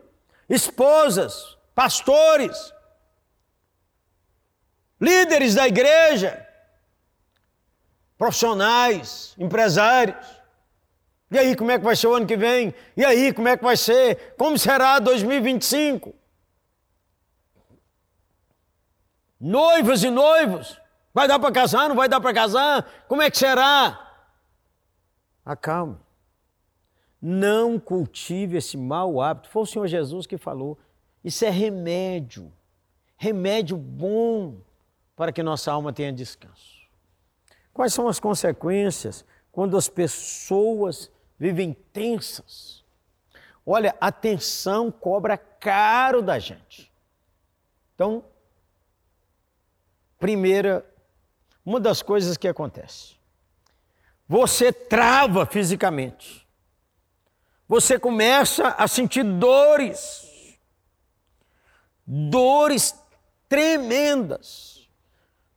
Esposas, 0.49 1.59
pastores, 1.75 2.73
líderes 5.01 5.57
da 5.57 5.67
igreja, 5.67 6.47
profissionais, 8.17 9.35
empresários. 9.37 10.38
E 11.31 11.39
aí, 11.39 11.55
como 11.55 11.71
é 11.71 11.79
que 11.79 11.85
vai 11.85 11.95
ser 11.95 12.07
o 12.07 12.15
ano 12.15 12.27
que 12.27 12.37
vem? 12.37 12.75
E 12.97 13.05
aí, 13.05 13.33
como 13.33 13.49
é 13.49 13.57
que 13.57 13.63
vai 13.63 13.77
ser? 13.77 14.35
Como 14.39 14.59
será 14.59 14.99
2025? 14.99 16.15
Noivas 19.39 20.03
e 20.03 20.11
noivos, 20.11 20.81
vai 21.13 21.29
dar 21.29 21.39
para 21.39 21.53
casar? 21.53 21.89
Não 21.89 21.95
vai 21.95 22.09
dar 22.09 22.21
para 22.21 22.35
casar? 22.35 23.05
Como 23.07 23.23
é 23.23 23.31
que 23.31 23.39
será? 23.39 24.05
Acalme. 25.45 25.97
Não 27.21 27.79
cultive 27.79 28.57
esse 28.57 28.77
mau 28.77 29.21
hábito. 29.21 29.51
Foi 29.51 29.63
o 29.63 29.67
Senhor 29.67 29.87
Jesus 29.87 30.27
que 30.27 30.39
falou. 30.39 30.79
Isso 31.23 31.45
é 31.45 31.51
remédio. 31.51 32.53
Remédio 33.17 33.77
bom 33.77 34.57
para 35.15 35.33
que 35.33 35.43
nossa 35.43 35.73
alma 35.73 35.93
tenha 35.93 36.13
descanso. 36.13 36.79
Quais 37.73 37.93
são 37.93 38.09
as 38.09 38.19
consequências 38.19 39.25
quando 39.53 39.77
as 39.77 39.89
pessoas 39.89 41.11
vivem 41.39 41.73
tensas. 41.93 42.85
Olha, 43.65 43.95
a 44.01 44.11
tensão 44.11 44.91
cobra 44.91 45.37
caro 45.37 46.23
da 46.23 46.39
gente. 46.39 46.91
Então, 47.95 48.25
primeira, 50.19 50.85
uma 51.65 51.79
das 51.79 52.03
coisas 52.03 52.37
que 52.37 52.49
acontece. 52.49 53.17
Você 54.27 54.73
trava 54.73 55.47
fisicamente. 55.47 56.47
Você 57.69 57.99
começa 57.99 58.69
a 58.69 58.89
sentir 58.89 59.23
dores. 59.23 60.59
Dores 62.07 62.95
tremendas. 63.49 64.89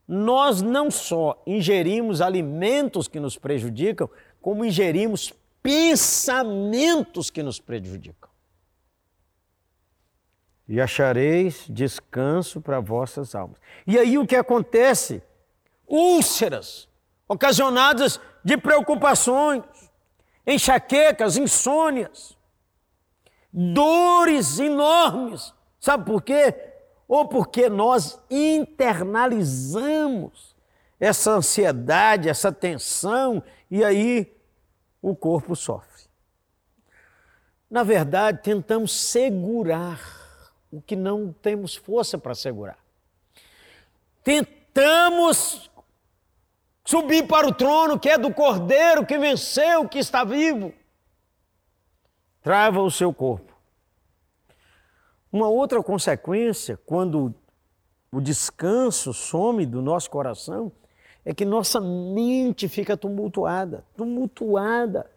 Nós 0.07 0.61
não 0.61 0.91
só 0.91 1.41
ingerimos 1.47 2.19
alimentos 2.19 3.07
que 3.07 3.19
nos 3.19 3.37
prejudicam, 3.37 4.09
como 4.41 4.65
ingerimos 4.65 5.33
pensamentos 5.61 7.29
que 7.29 7.43
nos 7.43 7.59
prejudicam. 7.59 8.29
E 10.67 10.79
achareis 10.79 11.65
descanso 11.69 12.61
para 12.61 12.79
vossas 12.79 13.35
almas. 13.35 13.59
E 13.85 13.99
aí 13.99 14.17
o 14.17 14.25
que 14.25 14.35
acontece? 14.35 15.21
Úlceras 15.87 16.89
ocasionadas 17.27 18.19
de 18.43 18.57
preocupações, 18.57 19.63
enxaquecas, 20.45 21.37
insônias, 21.37 22.37
dores 23.51 24.59
enormes. 24.59 25.51
Sabe 25.79 26.05
por 26.05 26.21
quê? 26.21 26.53
Ou 27.07 27.27
porque 27.27 27.67
nós 27.69 28.19
internalizamos 28.29 30.55
essa 30.99 31.31
ansiedade, 31.31 32.29
essa 32.29 32.51
tensão, 32.51 33.41
e 33.69 33.83
aí 33.83 34.31
o 35.01 35.15
corpo 35.15 35.55
sofre. 35.55 36.03
Na 37.69 37.83
verdade, 37.83 38.41
tentamos 38.43 38.91
segurar 38.91 39.99
o 40.71 40.81
que 40.81 40.95
não 40.95 41.33
temos 41.33 41.75
força 41.75 42.17
para 42.17 42.35
segurar. 42.35 42.77
Tentamos 44.23 45.71
subir 46.85 47.27
para 47.27 47.47
o 47.47 47.53
trono 47.53 47.99
que 47.99 48.09
é 48.09 48.17
do 48.17 48.33
Cordeiro 48.33 49.05
que 49.05 49.17
venceu, 49.17 49.87
que 49.87 49.99
está 49.99 50.23
vivo. 50.23 50.73
Trava 52.41 52.81
o 52.81 52.91
seu 52.91 53.13
corpo. 53.13 53.51
Uma 55.31 55.47
outra 55.47 55.81
consequência, 55.81 56.77
quando 56.85 57.33
o 58.11 58.19
descanso 58.19 59.13
some 59.13 59.65
do 59.65 59.81
nosso 59.81 60.09
coração, 60.09 60.71
é 61.23 61.33
que 61.33 61.45
nossa 61.45 61.79
mente 61.79 62.67
fica 62.67 62.97
tumultuada, 62.97 63.85
tumultuada. 63.95 65.09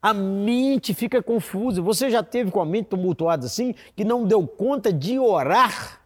A 0.00 0.12
mente 0.12 0.94
fica 0.94 1.22
confusa. 1.22 1.80
Você 1.82 2.10
já 2.10 2.22
teve 2.22 2.50
com 2.50 2.60
a 2.60 2.64
mente 2.64 2.88
tumultuada 2.88 3.46
assim, 3.46 3.74
que 3.94 4.04
não 4.04 4.26
deu 4.26 4.46
conta 4.46 4.92
de 4.92 5.18
orar? 5.18 6.00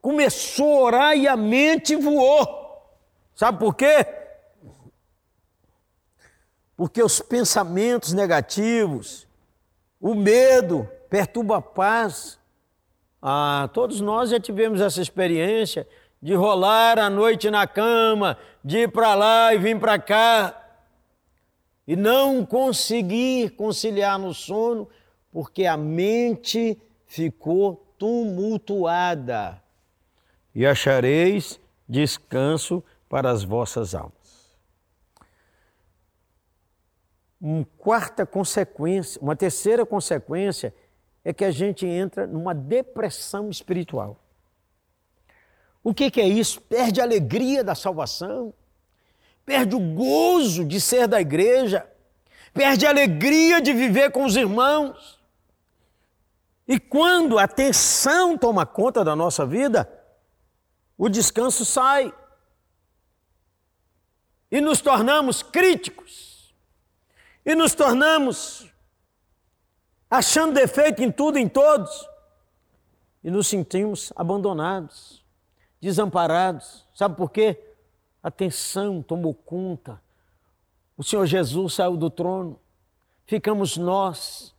Começou 0.00 0.78
a 0.78 0.82
orar 0.82 1.16
e 1.16 1.26
a 1.26 1.36
mente 1.36 1.96
voou. 1.96 2.46
Sabe 3.34 3.58
por 3.58 3.74
quê? 3.74 4.06
Porque 6.76 7.02
os 7.02 7.20
pensamentos 7.20 8.12
negativos, 8.12 9.26
o 10.00 10.14
medo, 10.14 10.88
perturba 11.08 11.58
a 11.58 11.62
paz. 11.62 12.38
Ah, 13.22 13.68
todos 13.72 14.00
nós 14.00 14.30
já 14.30 14.38
tivemos 14.38 14.80
essa 14.80 15.00
experiência 15.00 15.86
de 16.20 16.34
rolar 16.34 16.98
a 16.98 17.08
noite 17.08 17.50
na 17.50 17.66
cama, 17.66 18.36
de 18.64 18.78
ir 18.78 18.92
para 18.92 19.14
lá 19.14 19.54
e 19.54 19.58
vir 19.58 19.78
para 19.78 19.98
cá, 19.98 20.54
e 21.86 21.96
não 21.96 22.44
conseguir 22.44 23.50
conciliar 23.50 24.18
no 24.18 24.34
sono, 24.34 24.88
porque 25.30 25.64
a 25.64 25.76
mente 25.76 26.80
ficou 27.06 27.76
tumultuada. 27.96 29.62
E 30.54 30.66
achareis 30.66 31.60
descanso 31.88 32.82
para 33.08 33.30
as 33.30 33.44
vossas 33.44 33.94
almas. 33.94 34.18
Uma 37.40 37.64
quarta 37.78 38.26
consequência, 38.26 39.20
uma 39.22 39.36
terceira 39.36 39.86
consequência 39.86 40.74
é 41.24 41.32
que 41.32 41.44
a 41.44 41.50
gente 41.50 41.86
entra 41.86 42.26
numa 42.26 42.54
depressão 42.54 43.48
espiritual. 43.48 44.18
O 45.88 45.94
que, 45.94 46.10
que 46.10 46.20
é 46.20 46.28
isso? 46.28 46.60
Perde 46.60 47.00
a 47.00 47.04
alegria 47.04 47.64
da 47.64 47.74
salvação, 47.74 48.52
perde 49.42 49.74
o 49.74 49.80
gozo 49.80 50.62
de 50.62 50.78
ser 50.78 51.08
da 51.08 51.18
igreja, 51.18 51.90
perde 52.52 52.84
a 52.84 52.90
alegria 52.90 53.58
de 53.58 53.72
viver 53.72 54.12
com 54.12 54.26
os 54.26 54.36
irmãos. 54.36 55.18
E 56.66 56.78
quando 56.78 57.38
a 57.38 57.48
tensão 57.48 58.36
toma 58.36 58.66
conta 58.66 59.02
da 59.02 59.16
nossa 59.16 59.46
vida, 59.46 59.90
o 60.98 61.08
descanso 61.08 61.64
sai. 61.64 62.12
E 64.50 64.60
nos 64.60 64.82
tornamos 64.82 65.42
críticos. 65.42 66.54
E 67.46 67.54
nos 67.54 67.74
tornamos 67.74 68.70
achando 70.10 70.52
defeito 70.52 71.02
em 71.02 71.10
tudo 71.10 71.38
e 71.38 71.40
em 71.40 71.48
todos. 71.48 72.06
E 73.24 73.30
nos 73.30 73.46
sentimos 73.46 74.12
abandonados 74.14 75.26
desamparados. 75.80 76.86
Sabe 76.94 77.16
por 77.16 77.30
quê? 77.30 77.58
A 78.22 78.30
tensão 78.30 79.02
tomou 79.02 79.34
conta. 79.34 80.00
O 80.96 81.04
Senhor 81.04 81.26
Jesus 81.26 81.74
saiu 81.74 81.96
do 81.96 82.10
trono. 82.10 82.58
Ficamos 83.26 83.76
nós. 83.76 84.54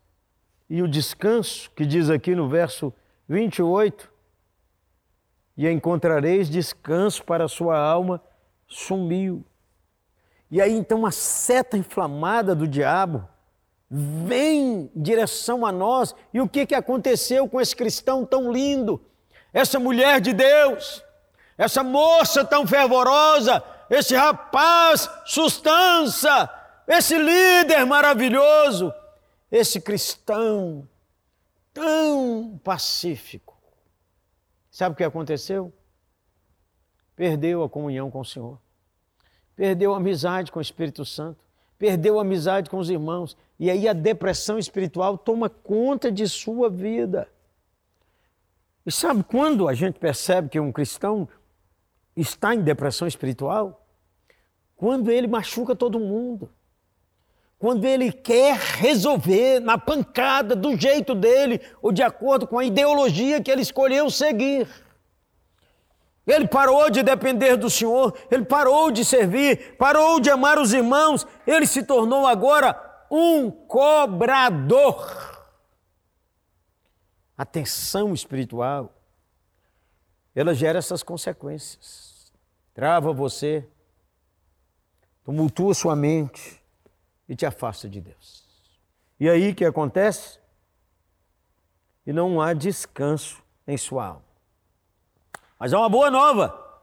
E 0.70 0.82
o 0.82 0.88
descanso, 0.88 1.72
que 1.72 1.86
diz 1.86 2.10
aqui 2.10 2.36
no 2.36 2.48
verso 2.48 2.94
28, 3.28 4.10
e 5.58 5.70
encontrareis 5.70 6.50
descanso 6.50 7.24
para 7.24 7.46
a 7.46 7.50
sua 7.50 7.78
alma, 7.78 8.22
sumiu. 8.68 9.44
E 10.50 10.62
aí 10.62 10.74
então 10.74 11.06
a 11.06 11.12
seta 11.12 11.78
inflamada 11.78 12.56
do 12.56 12.68
diabo 12.68 13.28
vem 13.90 14.92
em 14.96 15.02
direção 15.02 15.66
a 15.66 15.72
nós. 15.72 16.16
E 16.34 16.40
o 16.40 16.48
que, 16.48 16.66
que 16.66 16.76
aconteceu 16.76 17.48
com 17.50 17.60
esse 17.60 17.76
cristão 17.76 18.26
tão 18.26 18.52
lindo? 18.52 19.02
Essa 19.52 19.80
mulher 19.80 20.22
de 20.22 20.32
Deus, 20.32 21.04
essa 21.60 21.84
moça 21.84 22.46
tão 22.46 22.66
fervorosa, 22.66 23.62
esse 23.90 24.16
rapaz 24.16 25.10
sustância, 25.26 26.50
esse 26.88 27.18
líder 27.18 27.86
maravilhoso, 27.86 28.94
esse 29.52 29.82
cristão 29.82 30.88
tão 31.74 32.58
pacífico. 32.64 33.58
Sabe 34.72 34.94
o 34.94 34.96
que 34.96 35.04
aconteceu? 35.04 35.74
Perdeu 37.14 37.62
a 37.62 37.70
comunhão 37.70 38.10
com 38.10 38.22
o 38.22 38.26
Senhor, 38.26 38.58
perdeu 39.54 39.94
a 39.94 39.98
amizade 39.98 40.54
com 40.54 40.60
o 40.60 40.62
Espírito 40.62 41.04
Santo, 41.04 41.44
perdeu 41.78 42.20
a 42.20 42.22
amizade 42.22 42.70
com 42.70 42.78
os 42.78 42.90
irmãos, 42.90 43.36
e 43.60 43.70
aí 43.70 43.86
a 43.86 43.92
depressão 43.92 44.58
espiritual 44.58 45.18
toma 45.18 45.50
conta 45.50 46.10
de 46.10 46.26
sua 46.30 46.70
vida. 46.70 47.28
E 48.86 48.92
sabe 48.92 49.24
quando 49.24 49.68
a 49.68 49.74
gente 49.74 50.00
percebe 50.00 50.48
que 50.48 50.60
um 50.60 50.72
cristão 50.72 51.28
está 52.22 52.54
em 52.54 52.62
depressão 52.62 53.08
espiritual? 53.08 53.86
Quando 54.76 55.12
ele 55.12 55.28
machuca 55.28 55.76
todo 55.76 56.00
mundo. 56.00 56.50
quando 57.60 57.84
ele 57.84 58.10
quer 58.14 58.56
resolver 58.56 59.60
na 59.60 59.78
pancada, 59.78 60.56
do 60.56 60.80
jeito 60.80 61.14
dele, 61.14 61.60
ou 61.82 61.92
de 61.92 62.02
acordo 62.02 62.48
com 62.48 62.58
a 62.58 62.64
ideologia 62.64 63.44
que 63.44 63.52
ele 63.52 63.62
escolheu 63.62 64.10
seguir. 64.10 64.66
Ele 66.26 66.48
parou 66.48 66.90
de 66.90 67.04
depender 67.04 67.58
do 67.58 67.70
Senhor, 67.70 68.18
ele 68.32 68.46
parou 68.46 68.90
de 68.92 69.04
servir, 69.04 69.76
parou 69.78 70.22
de 70.22 70.30
amar 70.30 70.58
os 70.58 70.72
irmãos, 70.72 71.28
ele 71.46 71.68
se 71.68 71.84
tornou 71.84 72.26
agora 72.26 72.80
um 73.12 73.52
cobrador. 73.52 75.28
A 77.38 77.44
tensão 77.46 78.14
espiritual, 78.14 78.94
ela 80.34 80.54
gera 80.54 80.80
essas 80.80 81.04
consequências. 81.04 82.09
Trava 82.80 83.12
você, 83.12 83.68
tumultua 85.26 85.74
sua 85.74 85.98
mente 85.98 86.64
e 87.28 87.36
te 87.36 87.46
afasta 87.46 87.90
de 87.90 88.00
Deus. 88.00 88.48
E 89.20 89.30
aí 89.30 89.50
o 89.52 89.56
que 89.56 89.66
acontece? 89.66 90.40
E 92.08 92.14
não 92.14 92.40
há 92.40 92.54
descanso 92.54 93.44
em 93.68 93.76
sua 93.76 94.06
alma. 94.06 94.24
Mas 95.60 95.74
há 95.74 95.80
uma 95.80 95.90
boa 95.90 96.10
nova. 96.10 96.82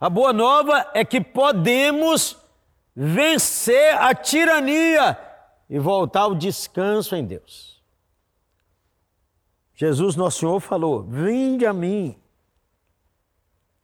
A 0.00 0.08
boa 0.08 0.32
nova 0.32 0.90
é 0.94 1.04
que 1.04 1.20
podemos 1.20 2.38
vencer 2.96 3.94
a 3.98 4.14
tirania 4.14 5.18
e 5.68 5.78
voltar 5.78 6.20
ao 6.20 6.34
descanso 6.34 7.14
em 7.14 7.26
Deus. 7.26 7.82
Jesus, 9.74 10.16
nosso 10.16 10.38
Senhor, 10.38 10.60
falou: 10.60 11.02
Vinde 11.02 11.66
a 11.66 11.74
mim 11.74 12.18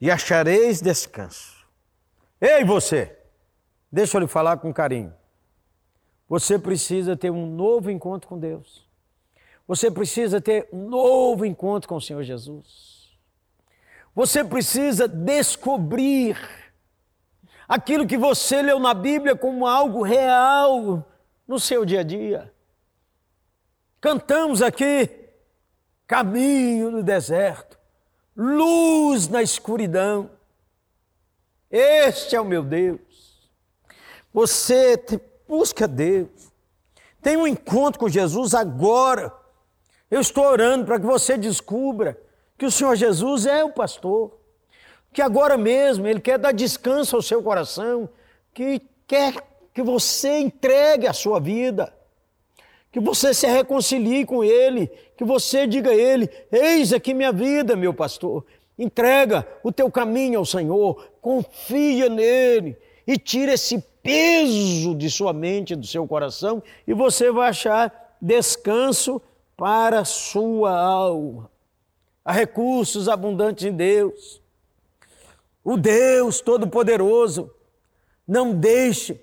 e 0.00 0.10
achareis 0.10 0.80
descanso. 0.80 1.66
Ei, 2.40 2.64
você, 2.64 3.16
deixa 3.90 4.16
eu 4.16 4.20
lhe 4.20 4.26
falar 4.26 4.58
com 4.58 4.72
carinho. 4.72 5.14
Você 6.28 6.58
precisa 6.58 7.16
ter 7.16 7.30
um 7.30 7.46
novo 7.46 7.90
encontro 7.90 8.28
com 8.28 8.38
Deus. 8.38 8.86
Você 9.66 9.90
precisa 9.90 10.40
ter 10.40 10.68
um 10.72 10.88
novo 10.88 11.44
encontro 11.44 11.88
com 11.88 11.96
o 11.96 12.00
Senhor 12.00 12.22
Jesus. 12.22 13.16
Você 14.14 14.44
precisa 14.44 15.08
descobrir 15.08 16.38
aquilo 17.68 18.06
que 18.06 18.16
você 18.16 18.62
leu 18.62 18.78
na 18.78 18.94
Bíblia 18.94 19.36
como 19.36 19.66
algo 19.66 20.02
real 20.02 21.06
no 21.46 21.58
seu 21.58 21.84
dia 21.84 22.00
a 22.00 22.04
dia. 22.04 22.52
Cantamos 24.00 24.62
aqui, 24.62 25.10
caminho 26.06 26.90
no 26.90 27.02
deserto, 27.02 27.75
luz 28.36 29.28
na 29.28 29.42
escuridão. 29.42 30.30
Este 31.70 32.36
é 32.36 32.40
o 32.40 32.44
meu 32.44 32.62
Deus. 32.62 33.50
Você 34.32 35.02
busca 35.48 35.88
Deus. 35.88 36.52
Tem 37.22 37.36
um 37.36 37.46
encontro 37.46 37.98
com 37.98 38.08
Jesus 38.08 38.54
agora. 38.54 39.32
Eu 40.10 40.20
estou 40.20 40.44
orando 40.44 40.84
para 40.84 41.00
que 41.00 41.06
você 41.06 41.36
descubra 41.36 42.20
que 42.58 42.66
o 42.66 42.70
Senhor 42.70 42.94
Jesus 42.94 43.46
é 43.46 43.64
o 43.64 43.72
pastor, 43.72 44.38
que 45.12 45.20
agora 45.20 45.56
mesmo 45.56 46.06
Ele 46.06 46.20
quer 46.20 46.38
dar 46.38 46.52
descanso 46.52 47.16
ao 47.16 47.22
seu 47.22 47.42
coração, 47.42 48.08
que 48.54 48.80
quer 49.06 49.34
que 49.74 49.82
você 49.82 50.38
entregue 50.38 51.06
a 51.06 51.12
sua 51.12 51.40
vida, 51.40 51.92
que 52.96 53.00
você 53.00 53.34
se 53.34 53.46
reconcilie 53.46 54.24
com 54.24 54.42
Ele, 54.42 54.90
que 55.18 55.22
você 55.22 55.66
diga 55.66 55.90
a 55.90 55.94
Ele: 55.94 56.30
Eis 56.50 56.94
aqui 56.94 57.12
minha 57.12 57.30
vida, 57.30 57.76
meu 57.76 57.92
pastor. 57.92 58.42
Entrega 58.78 59.46
o 59.62 59.70
teu 59.70 59.90
caminho 59.90 60.38
ao 60.38 60.46
Senhor, 60.46 61.06
confia 61.20 62.08
nele 62.08 62.74
e 63.06 63.18
tira 63.18 63.52
esse 63.52 63.84
peso 64.02 64.94
de 64.94 65.10
sua 65.10 65.34
mente, 65.34 65.76
do 65.76 65.86
seu 65.86 66.06
coração, 66.06 66.62
e 66.86 66.94
você 66.94 67.30
vai 67.30 67.50
achar 67.50 68.16
descanso 68.18 69.20
para 69.58 70.02
sua 70.06 70.72
alma. 70.72 71.50
Há 72.24 72.32
recursos 72.32 73.10
abundantes 73.10 73.66
em 73.66 73.72
Deus. 73.72 74.40
O 75.62 75.76
Deus 75.76 76.40
Todo-Poderoso 76.40 77.50
não 78.26 78.54
deixe 78.54 79.20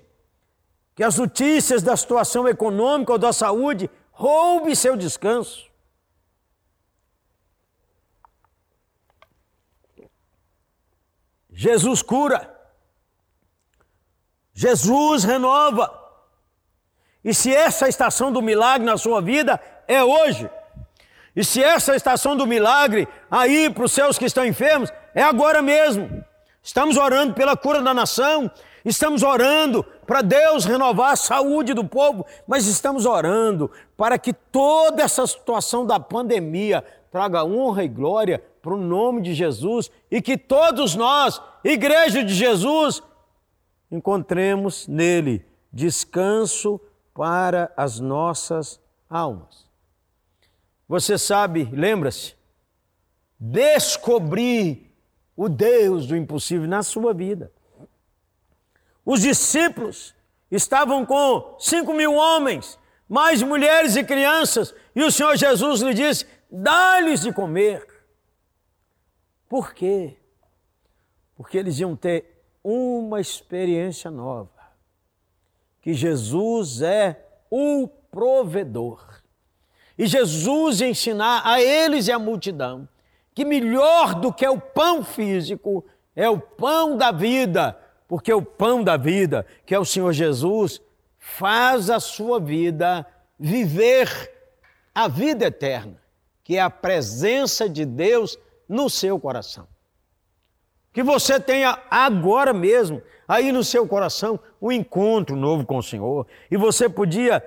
que 0.94 1.02
as 1.02 1.18
notícias 1.18 1.82
da 1.82 1.96
situação 1.96 2.46
econômica 2.48 3.12
ou 3.12 3.18
da 3.18 3.32
saúde 3.32 3.90
roube 4.12 4.76
seu 4.76 4.96
descanso. 4.96 5.64
Jesus 11.50 12.02
cura. 12.02 12.52
Jesus 14.52 15.24
renova. 15.24 16.02
E 17.24 17.32
se 17.32 17.54
essa 17.54 17.88
estação 17.88 18.30
do 18.30 18.42
milagre 18.42 18.84
na 18.84 18.98
sua 18.98 19.20
vida 19.20 19.60
é 19.88 20.02
hoje, 20.04 20.48
e 21.34 21.44
se 21.44 21.62
essa 21.62 21.96
estação 21.96 22.36
do 22.36 22.46
milagre 22.46 23.08
aí 23.30 23.68
para 23.70 23.84
os 23.84 23.92
seus 23.92 24.18
que 24.18 24.26
estão 24.26 24.44
enfermos, 24.44 24.92
é 25.14 25.22
agora 25.22 25.60
mesmo. 25.60 26.24
Estamos 26.62 26.96
orando 26.96 27.34
pela 27.34 27.56
cura 27.56 27.82
da 27.82 27.92
nação, 27.92 28.50
estamos 28.84 29.22
orando 29.22 29.84
para 30.06 30.22
Deus 30.22 30.64
renovar 30.64 31.12
a 31.12 31.16
saúde 31.16 31.74
do 31.74 31.84
povo, 31.84 32.24
mas 32.46 32.66
estamos 32.66 33.06
orando 33.06 33.70
para 33.96 34.18
que 34.18 34.32
toda 34.32 35.02
essa 35.02 35.26
situação 35.26 35.86
da 35.86 35.98
pandemia 35.98 36.84
traga 37.10 37.44
honra 37.44 37.84
e 37.84 37.88
glória 37.88 38.42
para 38.60 38.74
o 38.74 38.78
nome 38.78 39.22
de 39.22 39.34
Jesus 39.34 39.90
e 40.10 40.20
que 40.20 40.36
todos 40.36 40.94
nós, 40.94 41.40
Igreja 41.62 42.24
de 42.24 42.34
Jesus, 42.34 43.02
encontremos 43.90 44.88
nele 44.88 45.44
descanso 45.72 46.80
para 47.12 47.72
as 47.76 48.00
nossas 48.00 48.80
almas. 49.08 49.64
Você 50.88 51.16
sabe, 51.16 51.68
lembra-se? 51.72 52.34
Descobrir 53.38 54.92
o 55.36 55.48
Deus 55.48 56.06
do 56.06 56.16
impossível 56.16 56.68
na 56.68 56.82
sua 56.82 57.12
vida. 57.12 57.52
Os 59.04 59.20
discípulos 59.20 60.14
estavam 60.50 61.04
com 61.04 61.56
cinco 61.58 61.92
mil 61.92 62.14
homens, 62.14 62.78
mais 63.08 63.42
mulheres 63.42 63.96
e 63.96 64.04
crianças, 64.04 64.74
e 64.94 65.02
o 65.02 65.10
Senhor 65.10 65.36
Jesus 65.36 65.80
lhe 65.80 65.94
disse: 65.94 66.26
dá-lhes 66.50 67.20
de 67.22 67.32
comer. 67.32 67.86
Por 69.48 69.74
quê? 69.74 70.16
Porque 71.36 71.58
eles 71.58 71.78
iam 71.78 71.94
ter 71.94 72.42
uma 72.62 73.20
experiência 73.20 74.10
nova, 74.10 74.50
que 75.82 75.92
Jesus 75.92 76.80
é 76.80 77.26
o 77.50 77.86
provedor. 78.10 79.22
E 79.96 80.06
Jesus 80.06 80.80
ensinar 80.80 81.42
a 81.44 81.60
eles 81.60 82.08
e 82.08 82.12
à 82.12 82.18
multidão 82.18 82.88
que 83.34 83.44
melhor 83.44 84.14
do 84.14 84.32
que 84.32 84.46
o 84.46 84.60
pão 84.60 85.02
físico 85.02 85.84
é 86.14 86.30
o 86.30 86.38
pão 86.38 86.96
da 86.96 87.10
vida, 87.10 87.76
porque 88.08 88.32
o 88.32 88.42
pão 88.42 88.82
da 88.82 88.96
vida, 88.96 89.46
que 89.64 89.74
é 89.74 89.78
o 89.78 89.84
Senhor 89.84 90.12
Jesus, 90.12 90.80
faz 91.18 91.88
a 91.88 91.98
sua 91.98 92.38
vida 92.38 93.06
viver 93.38 94.32
a 94.94 95.08
vida 95.08 95.46
eterna, 95.46 95.96
que 96.42 96.56
é 96.56 96.60
a 96.60 96.70
presença 96.70 97.68
de 97.68 97.84
Deus 97.84 98.38
no 98.68 98.88
seu 98.88 99.18
coração. 99.18 99.66
Que 100.92 101.02
você 101.02 101.40
tenha 101.40 101.82
agora 101.90 102.52
mesmo, 102.52 103.02
aí 103.26 103.50
no 103.50 103.64
seu 103.64 103.86
coração, 103.88 104.38
um 104.62 104.70
encontro 104.70 105.34
novo 105.34 105.66
com 105.66 105.78
o 105.78 105.82
Senhor. 105.82 106.26
E 106.48 106.56
você 106.56 106.88
podia 106.88 107.44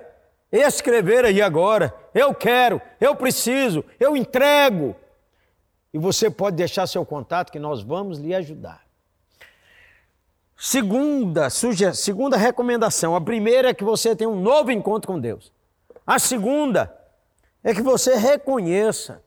escrever 0.52 1.24
aí 1.24 1.40
agora: 1.40 1.94
eu 2.14 2.34
quero, 2.34 2.80
eu 3.00 3.16
preciso, 3.16 3.82
eu 3.98 4.14
entrego. 4.14 4.94
E 5.94 5.98
você 5.98 6.28
pode 6.28 6.56
deixar 6.56 6.86
seu 6.86 7.06
contato 7.06 7.50
que 7.50 7.58
nós 7.58 7.82
vamos 7.82 8.18
lhe 8.18 8.34
ajudar. 8.34 8.87
Segunda, 10.60 11.48
suge, 11.50 11.94
segunda 11.94 12.36
recomendação: 12.36 13.14
a 13.14 13.20
primeira 13.20 13.68
é 13.68 13.74
que 13.74 13.84
você 13.84 14.16
tenha 14.16 14.28
um 14.28 14.40
novo 14.40 14.72
encontro 14.72 15.12
com 15.12 15.20
Deus. 15.20 15.52
A 16.04 16.18
segunda 16.18 16.92
é 17.62 17.72
que 17.72 17.80
você 17.80 18.16
reconheça 18.16 19.22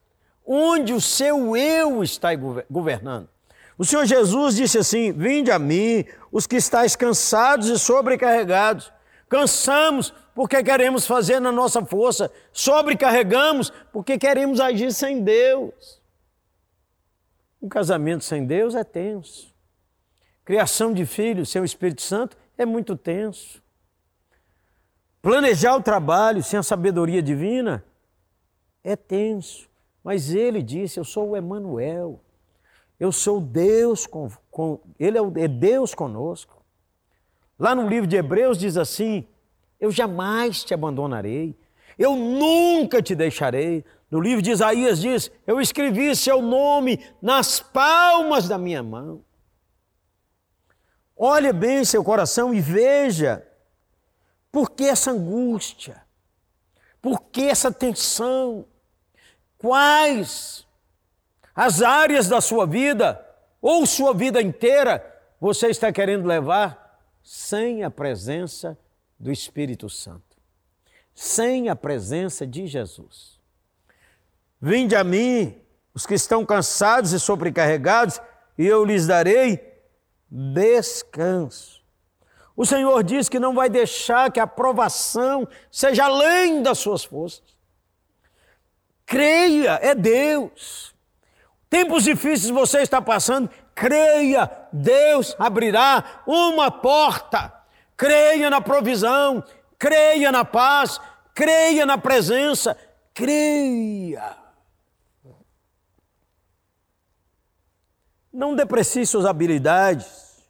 onde 0.46 0.92
o 0.92 1.00
seu 1.00 1.56
eu 1.56 2.04
está 2.04 2.32
governando. 2.70 3.30
O 3.78 3.86
Senhor 3.86 4.06
Jesus 4.06 4.58
disse 4.58 4.78
assim: 4.78 5.14
Vinde 5.14 5.50
a 5.50 5.58
mim, 5.58 6.04
os 6.34 6.46
que 6.46 6.58
estáis 6.58 6.98
cansados 6.98 7.70
e 7.70 7.80
sobrecarregados. 7.80 8.92
Cansamos 9.30 10.14
porque 10.36 10.62
queremos 10.62 11.08
fazer 11.08 11.40
na 11.40 11.54
nossa 11.54 11.86
força, 11.86 12.30
sobrecarregamos 12.52 13.72
porque 13.94 14.18
queremos 14.18 14.60
agir 14.60 14.92
sem 14.92 15.24
Deus. 15.24 16.02
Um 17.62 17.70
casamento 17.70 18.26
sem 18.26 18.46
Deus 18.46 18.76
é 18.76 18.84
tenso. 18.84 19.51
Criação 20.44 20.94
de 20.94 21.06
filhos 21.06 21.50
sem 21.50 21.62
o 21.62 21.66
Espírito 21.66 22.02
Santo 22.02 22.38
é 22.58 22.66
muito 22.66 22.96
tenso. 22.96 23.62
Planejar 25.22 25.76
o 25.76 25.84
trabalho 25.84 26.42
sem 26.42 26.60
a 26.60 26.64
sabedoria 26.64 27.22
divina 27.22 27.86
é 28.84 28.96
tenso. 28.96 29.70
Mas 30.04 30.34
ele 30.34 30.64
disse: 30.64 31.00
Eu 31.00 31.04
sou 31.04 31.30
o 31.30 31.38
Emanuel. 31.38 32.20
Eu 33.00 33.12
sou 33.12 33.40
Deus 33.40 34.06
com, 34.06 34.30
com 34.50 34.80
ele 35.00 35.18
é, 35.18 35.22
é 35.44 35.48
Deus 35.48 35.94
conosco. 35.94 36.64
Lá 37.58 37.76
no 37.76 37.88
livro 37.88 38.08
de 38.08 38.16
Hebreus 38.16 38.58
diz 38.58 38.78
assim: 38.78 39.28
Eu 39.80 39.92
jamais 39.92 40.64
te 40.64 40.74
abandonarei. 40.74 41.56
Eu 41.98 42.16
nunca 42.16 43.02
te 43.02 43.14
deixarei. 43.14 43.86
No 44.10 44.20
livro 44.20 44.42
de 44.42 44.52
Isaías 44.52 45.00
diz: 45.00 45.32
Eu 45.46 45.62
escrevi 45.62 46.16
seu 46.16 46.42
nome 46.42 47.00
nas 47.22 47.60
palmas 47.60 48.48
da 48.48 48.58
minha 48.58 48.82
mão. 48.82 49.24
Olhe 51.24 51.54
bem 51.54 51.86
seu 51.86 52.04
coração 52.04 52.52
e 52.52 52.60
veja 52.60 53.46
por 54.52 54.72
que 54.72 54.86
essa 54.86 55.12
angústia, 55.12 56.02
por 57.00 57.22
que 57.26 57.44
essa 57.44 57.72
tensão, 57.72 58.66
quais 59.56 60.66
as 61.54 61.84
áreas 61.84 62.28
da 62.28 62.42
sua 62.42 62.66
vida 62.66 63.24
ou 63.62 63.86
sua 63.86 64.16
vida 64.16 64.42
inteira 64.42 65.06
você 65.40 65.68
está 65.68 65.92
querendo 65.92 66.26
levar 66.26 67.00
sem 67.22 67.84
a 67.84 67.92
presença 67.92 68.76
do 69.20 69.32
Espírito 69.32 69.88
Santo, 69.92 70.36
sem 71.14 71.70
a 71.70 71.76
presença 71.76 72.48
de 72.48 72.66
Jesus. 72.66 73.40
Vinde 74.60 74.96
a 74.96 75.04
mim, 75.04 75.56
os 75.94 76.08
que 76.08 76.16
estão 76.16 76.44
cansados 76.44 77.14
e 77.14 77.20
sobrecarregados, 77.20 78.20
e 78.58 78.66
eu 78.66 78.84
lhes 78.84 79.06
darei 79.06 79.71
descanso. 80.32 81.82
O 82.56 82.66
Senhor 82.66 83.04
diz 83.04 83.28
que 83.28 83.40
não 83.40 83.54
vai 83.54 83.70
deixar 83.70 84.32
que 84.32 84.40
a 84.40 84.48
provação 84.48 85.48
seja 85.70 86.06
além 86.06 86.64
das 86.64 86.80
suas 86.80 87.04
forças. 87.04 87.44
Creia, 89.06 89.80
é 89.82 89.94
Deus. 89.94 90.96
Tempos 91.70 92.04
difíceis 92.04 92.50
você 92.50 92.80
está 92.82 93.02
passando, 93.02 93.50
creia, 93.74 94.50
Deus 94.72 95.36
abrirá 95.38 96.22
uma 96.26 96.70
porta. 96.70 97.54
Creia 97.98 98.50
na 98.50 98.62
provisão, 98.62 99.44
creia 99.78 100.32
na 100.32 100.44
paz, 100.44 101.00
creia 101.34 101.86
na 101.86 101.98
presença, 101.98 102.76
creia. 103.14 104.41
Não 108.32 108.56
deprecie 108.56 109.06
suas 109.06 109.26
habilidades. 109.26 110.42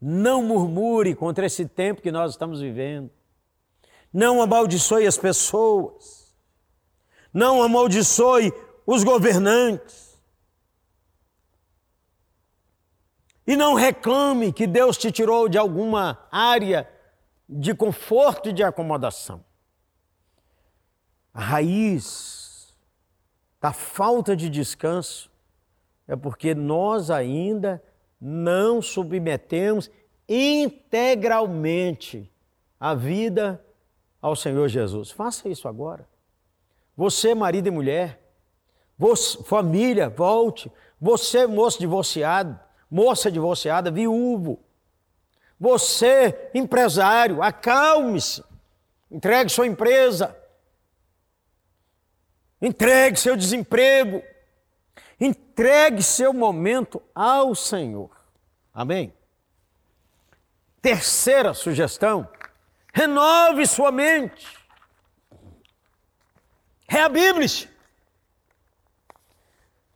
Não 0.00 0.42
murmure 0.42 1.14
contra 1.14 1.46
esse 1.46 1.66
tempo 1.66 2.02
que 2.02 2.10
nós 2.10 2.32
estamos 2.32 2.60
vivendo. 2.60 3.10
Não 4.12 4.42
amaldiçoe 4.42 5.06
as 5.06 5.16
pessoas. 5.16 6.34
Não 7.32 7.62
amaldiçoe 7.62 8.52
os 8.84 9.04
governantes. 9.04 10.20
E 13.46 13.56
não 13.56 13.74
reclame 13.74 14.52
que 14.52 14.66
Deus 14.66 14.96
te 14.96 15.10
tirou 15.10 15.48
de 15.48 15.58
alguma 15.58 16.26
área 16.30 16.88
de 17.48 17.74
conforto 17.74 18.48
e 18.48 18.52
de 18.52 18.62
acomodação. 18.62 19.44
A 21.34 21.40
raiz 21.40 22.76
da 23.60 23.72
falta 23.72 24.36
de 24.36 24.48
descanso 24.48 25.31
é 26.06 26.16
porque 26.16 26.54
nós 26.54 27.10
ainda 27.10 27.82
não 28.20 28.82
submetemos 28.82 29.90
integralmente 30.28 32.30
a 32.78 32.94
vida 32.94 33.64
ao 34.20 34.36
Senhor 34.36 34.68
Jesus. 34.68 35.10
Faça 35.10 35.48
isso 35.48 35.68
agora. 35.68 36.06
Você, 36.96 37.34
marido 37.34 37.66
e 37.66 37.70
mulher, 37.70 38.20
você, 38.98 39.42
família, 39.42 40.08
volte. 40.08 40.70
Você, 41.00 41.46
moço 41.46 41.80
divorciado, 41.80 42.58
moça 42.90 43.30
divorciada, 43.30 43.90
viúvo. 43.90 44.60
Você, 45.58 46.50
empresário, 46.54 47.42
acalme-se. 47.42 48.44
Entregue 49.10 49.50
sua 49.50 49.66
empresa. 49.66 50.36
Entregue 52.60 53.18
seu 53.18 53.36
desemprego. 53.36 54.22
Entregue 55.24 56.02
seu 56.02 56.32
momento 56.32 57.00
ao 57.14 57.54
Senhor. 57.54 58.10
Amém? 58.74 59.14
Terceira 60.80 61.54
sugestão: 61.54 62.28
renove 62.92 63.64
sua 63.64 63.92
mente. 63.92 64.48
Reabible-se. 66.88 67.68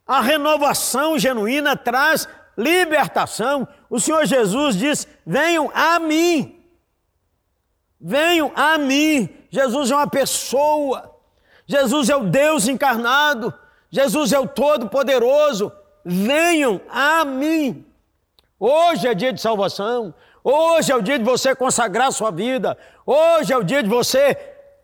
A 0.07 0.21
renovação 0.21 1.19
genuína 1.19 1.77
traz 1.77 2.29
libertação. 2.57 3.67
O 3.91 3.99
Senhor 3.99 4.25
Jesus 4.27 4.77
diz: 4.77 5.09
venham 5.27 5.73
a 5.75 5.99
mim. 5.99 6.65
Venham 8.01 8.53
a 8.55 8.79
mim. 8.79 9.29
Jesus 9.51 9.91
é 9.91 9.97
uma 9.97 10.09
pessoa. 10.09 11.19
Jesus 11.67 12.09
é 12.09 12.15
o 12.15 12.31
Deus 12.31 12.69
encarnado. 12.69 13.53
Jesus 13.91 14.33
é 14.33 14.39
o 14.39 14.49
Todo-Poderoso, 14.49 15.73
venham 16.05 16.81
a 16.89 17.25
mim. 17.25 17.85
Hoje 18.59 19.07
é 19.07 19.15
dia 19.15 19.33
de 19.33 19.41
salvação, 19.41 20.15
hoje 20.43 20.91
é 20.91 20.97
o 20.97 21.03
dia 21.03 21.19
de 21.19 21.25
você 21.25 21.55
consagrar 21.55 22.11
sua 22.13 22.31
vida, 22.31 22.77
hoje 23.05 23.53
é 23.53 23.57
o 23.57 23.65
dia 23.65 23.83
de 23.83 23.89
você 23.89 24.37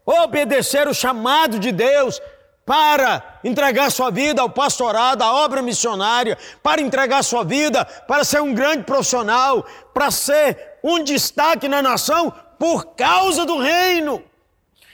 obedecer 0.04 0.88
o 0.88 0.94
chamado 0.94 1.58
de 1.58 1.72
Deus 1.72 2.20
para 2.64 3.40
entregar 3.42 3.90
sua 3.90 4.10
vida 4.10 4.40
ao 4.40 4.50
pastorado, 4.50 5.22
à 5.22 5.32
obra 5.32 5.62
missionária, 5.62 6.38
para 6.62 6.80
entregar 6.80 7.22
sua 7.24 7.44
vida 7.44 7.84
para 7.84 8.24
ser 8.24 8.40
um 8.40 8.54
grande 8.54 8.84
profissional, 8.84 9.64
para 9.92 10.10
ser 10.10 10.78
um 10.82 11.02
destaque 11.02 11.68
na 11.68 11.82
nação 11.82 12.32
por 12.58 12.94
causa 12.94 13.44
do 13.44 13.58
reino. 13.58 14.22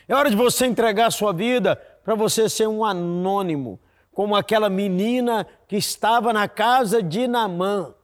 É 0.08 0.14
hora 0.14 0.30
de 0.30 0.36
você 0.36 0.66
entregar 0.66 1.10
sua 1.10 1.32
vida 1.32 1.76
para 2.02 2.14
você 2.14 2.48
ser 2.48 2.66
um 2.66 2.84
anônimo, 2.84 3.78
como 4.18 4.34
aquela 4.34 4.68
menina 4.68 5.46
que 5.68 5.76
estava 5.76 6.32
na 6.32 6.48
casa 6.48 7.00
de 7.00 7.28
Namã. 7.28 7.94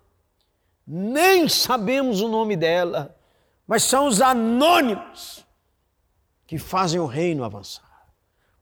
Nem 0.86 1.48
sabemos 1.48 2.20
o 2.20 2.28
nome 2.28 2.54
dela, 2.54 3.18
mas 3.66 3.82
são 3.82 4.06
os 4.06 4.22
anônimos 4.22 5.44
que 6.46 6.56
fazem 6.56 7.00
o 7.00 7.06
reino 7.06 7.42
avançar. 7.42 8.06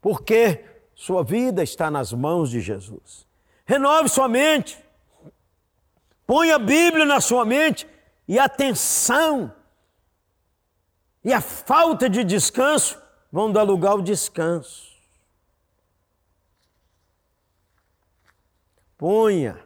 Porque 0.01 0.65
sua 0.95 1.23
vida 1.23 1.63
está 1.63 1.91
nas 1.91 2.11
mãos 2.11 2.49
de 2.49 2.59
Jesus. 2.59 3.27
Renove 3.67 4.09
sua 4.09 4.29
mente. 4.29 4.83
Põe 6.27 6.53
a 6.53 6.59
Bíblia 6.59 7.05
na 7.05 7.21
sua 7.21 7.45
mente 7.45 7.87
e 8.27 8.39
a 8.39 8.49
tensão 8.49 9.53
e 11.23 11.35
a 11.35 11.43
falta 11.43 12.09
de 12.09 12.25
descanso 12.25 12.99
vão 13.31 13.53
dar 13.53 13.63
lugar 13.63 13.91
ao 13.91 14.01
descanso. 14.01 14.92
Ponha 19.03 19.59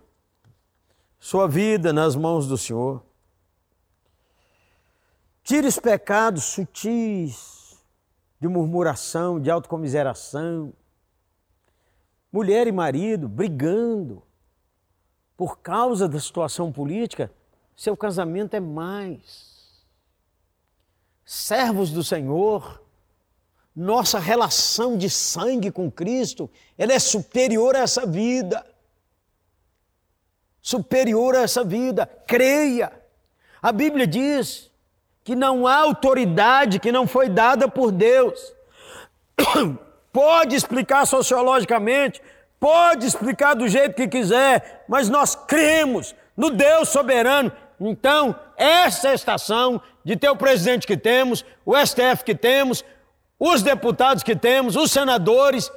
sua 1.20 1.46
vida 1.46 1.92
nas 1.92 2.16
mãos 2.16 2.48
do 2.48 2.56
Senhor. 2.56 3.04
Tire 5.44 5.66
os 5.66 5.78
pecados 5.78 6.42
sutis 6.42 7.76
de 8.40 8.48
murmuração, 8.48 9.38
de 9.38 9.50
autocomiseração. 9.50 10.72
Mulher 12.32 12.66
e 12.66 12.72
marido 12.72 13.28
brigando 13.28 14.22
por 15.36 15.58
causa 15.58 16.08
da 16.08 16.18
situação 16.18 16.72
política, 16.72 17.30
seu 17.76 17.94
casamento 17.94 18.54
é 18.54 18.60
mais. 18.60 19.84
Servos 21.26 21.90
do 21.90 22.02
Senhor, 22.02 22.82
nossa 23.74 24.18
relação 24.18 24.96
de 24.96 25.10
sangue 25.10 25.70
com 25.70 25.90
Cristo, 25.90 26.48
ela 26.78 26.94
é 26.94 26.98
superior 26.98 27.76
a 27.76 27.80
essa 27.80 28.06
vida 28.06 28.64
superior 30.66 31.36
a 31.36 31.42
essa 31.42 31.62
vida. 31.62 32.10
Creia. 32.26 32.90
A 33.62 33.70
Bíblia 33.70 34.04
diz 34.04 34.68
que 35.22 35.36
não 35.36 35.64
há 35.64 35.76
autoridade 35.76 36.80
que 36.80 36.90
não 36.90 37.06
foi 37.06 37.28
dada 37.28 37.68
por 37.68 37.92
Deus. 37.92 38.52
Pode 40.12 40.56
explicar 40.56 41.06
sociologicamente, 41.06 42.22
pode 42.58 43.04
explicar 43.04 43.52
do 43.52 43.68
jeito 43.68 43.94
que 43.94 44.08
quiser, 44.08 44.86
mas 44.88 45.10
nós 45.10 45.34
cremos 45.34 46.14
no 46.34 46.48
Deus 46.48 46.88
soberano. 46.88 47.52
Então, 47.78 48.34
essa 48.56 49.10
é 49.10 49.14
estação 49.14 49.78
de 50.02 50.16
ter 50.16 50.30
o 50.30 50.36
presidente 50.36 50.86
que 50.86 50.96
temos, 50.96 51.44
o 51.66 51.76
STF 51.76 52.24
que 52.24 52.34
temos, 52.34 52.82
os 53.38 53.62
deputados 53.62 54.22
que 54.22 54.34
temos, 54.34 54.74
os 54.74 54.90
senadores, 54.90 55.70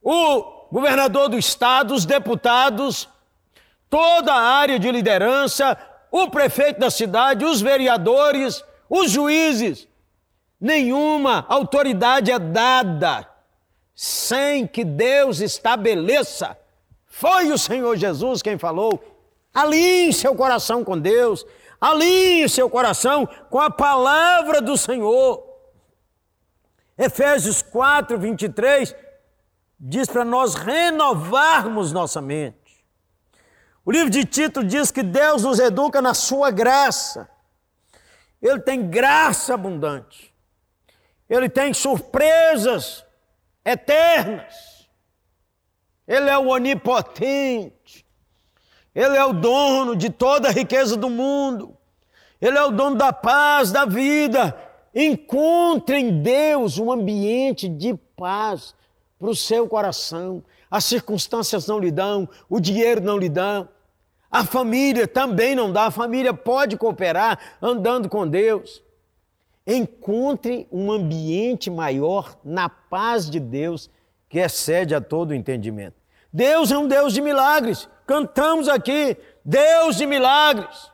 o 0.00 0.68
governador 0.70 1.28
do 1.28 1.36
estado, 1.36 1.92
os 1.92 2.06
deputados, 2.06 3.08
toda 3.88 4.32
a 4.32 4.40
área 4.40 4.78
de 4.78 4.90
liderança, 4.90 5.76
o 6.10 6.28
prefeito 6.30 6.80
da 6.80 6.90
cidade, 6.90 7.44
os 7.44 7.60
vereadores, 7.60 8.64
os 8.88 9.10
juízes. 9.10 9.88
Nenhuma 10.60 11.44
autoridade 11.48 12.30
é 12.30 12.38
dada 12.38 13.28
sem 13.94 14.66
que 14.66 14.84
Deus 14.84 15.40
estabeleça. 15.40 16.56
Foi 17.06 17.50
o 17.50 17.58
Senhor 17.58 17.96
Jesus 17.96 18.42
quem 18.42 18.58
falou: 18.58 19.02
alinhe 19.54 20.12
seu 20.12 20.34
coração 20.34 20.84
com 20.84 20.98
Deus, 20.98 21.46
Alinhe 21.80 22.48
seu 22.48 22.70
coração 22.70 23.28
com 23.50 23.60
a 23.60 23.70
palavra 23.70 24.60
do 24.60 24.76
Senhor. 24.76 25.44
Efésios 26.96 27.62
4, 27.62 28.18
23 28.18 28.94
diz 29.78 30.08
para 30.08 30.24
nós 30.24 30.54
renovarmos 30.54 31.92
nossa 31.92 32.20
mente. 32.20 32.65
O 33.86 33.92
livro 33.92 34.10
de 34.10 34.24
Tito 34.24 34.64
diz 34.64 34.90
que 34.90 35.00
Deus 35.00 35.44
nos 35.44 35.60
educa 35.60 36.02
na 36.02 36.12
sua 36.12 36.50
graça. 36.50 37.30
Ele 38.42 38.58
tem 38.58 38.90
graça 38.90 39.54
abundante. 39.54 40.34
Ele 41.30 41.48
tem 41.48 41.72
surpresas 41.72 43.04
eternas. 43.64 44.88
Ele 46.06 46.28
é 46.28 46.36
o 46.36 46.48
onipotente. 46.48 48.04
Ele 48.92 49.16
é 49.16 49.24
o 49.24 49.32
dono 49.32 49.94
de 49.94 50.10
toda 50.10 50.48
a 50.48 50.52
riqueza 50.52 50.96
do 50.96 51.08
mundo. 51.08 51.76
Ele 52.40 52.58
é 52.58 52.64
o 52.64 52.72
dono 52.72 52.96
da 52.96 53.12
paz, 53.12 53.70
da 53.70 53.84
vida. 53.84 54.56
Encontre 54.92 55.96
em 55.98 56.22
Deus 56.22 56.76
um 56.76 56.90
ambiente 56.90 57.68
de 57.68 57.94
paz 58.16 58.74
para 59.16 59.28
o 59.28 59.36
seu 59.36 59.68
coração. 59.68 60.42
As 60.68 60.84
circunstâncias 60.84 61.68
não 61.68 61.78
lhe 61.78 61.92
dão, 61.92 62.28
o 62.48 62.58
dinheiro 62.58 63.00
não 63.00 63.16
lhe 63.16 63.28
dá, 63.28 63.68
a 64.30 64.44
família 64.44 65.06
também 65.06 65.54
não 65.54 65.72
dá. 65.72 65.86
A 65.86 65.90
família 65.90 66.34
pode 66.34 66.76
cooperar 66.76 67.38
andando 67.60 68.08
com 68.08 68.26
Deus. 68.26 68.82
Encontre 69.66 70.68
um 70.70 70.90
ambiente 70.92 71.70
maior 71.70 72.38
na 72.44 72.68
paz 72.68 73.28
de 73.28 73.40
Deus 73.40 73.90
que 74.28 74.38
excede 74.38 74.94
a 74.94 75.00
todo 75.00 75.34
entendimento. 75.34 75.96
Deus 76.32 76.70
é 76.70 76.78
um 76.78 76.86
Deus 76.86 77.12
de 77.12 77.20
milagres. 77.20 77.88
Cantamos 78.06 78.68
aqui, 78.68 79.16
Deus 79.44 79.96
de 79.96 80.06
milagres. 80.06 80.90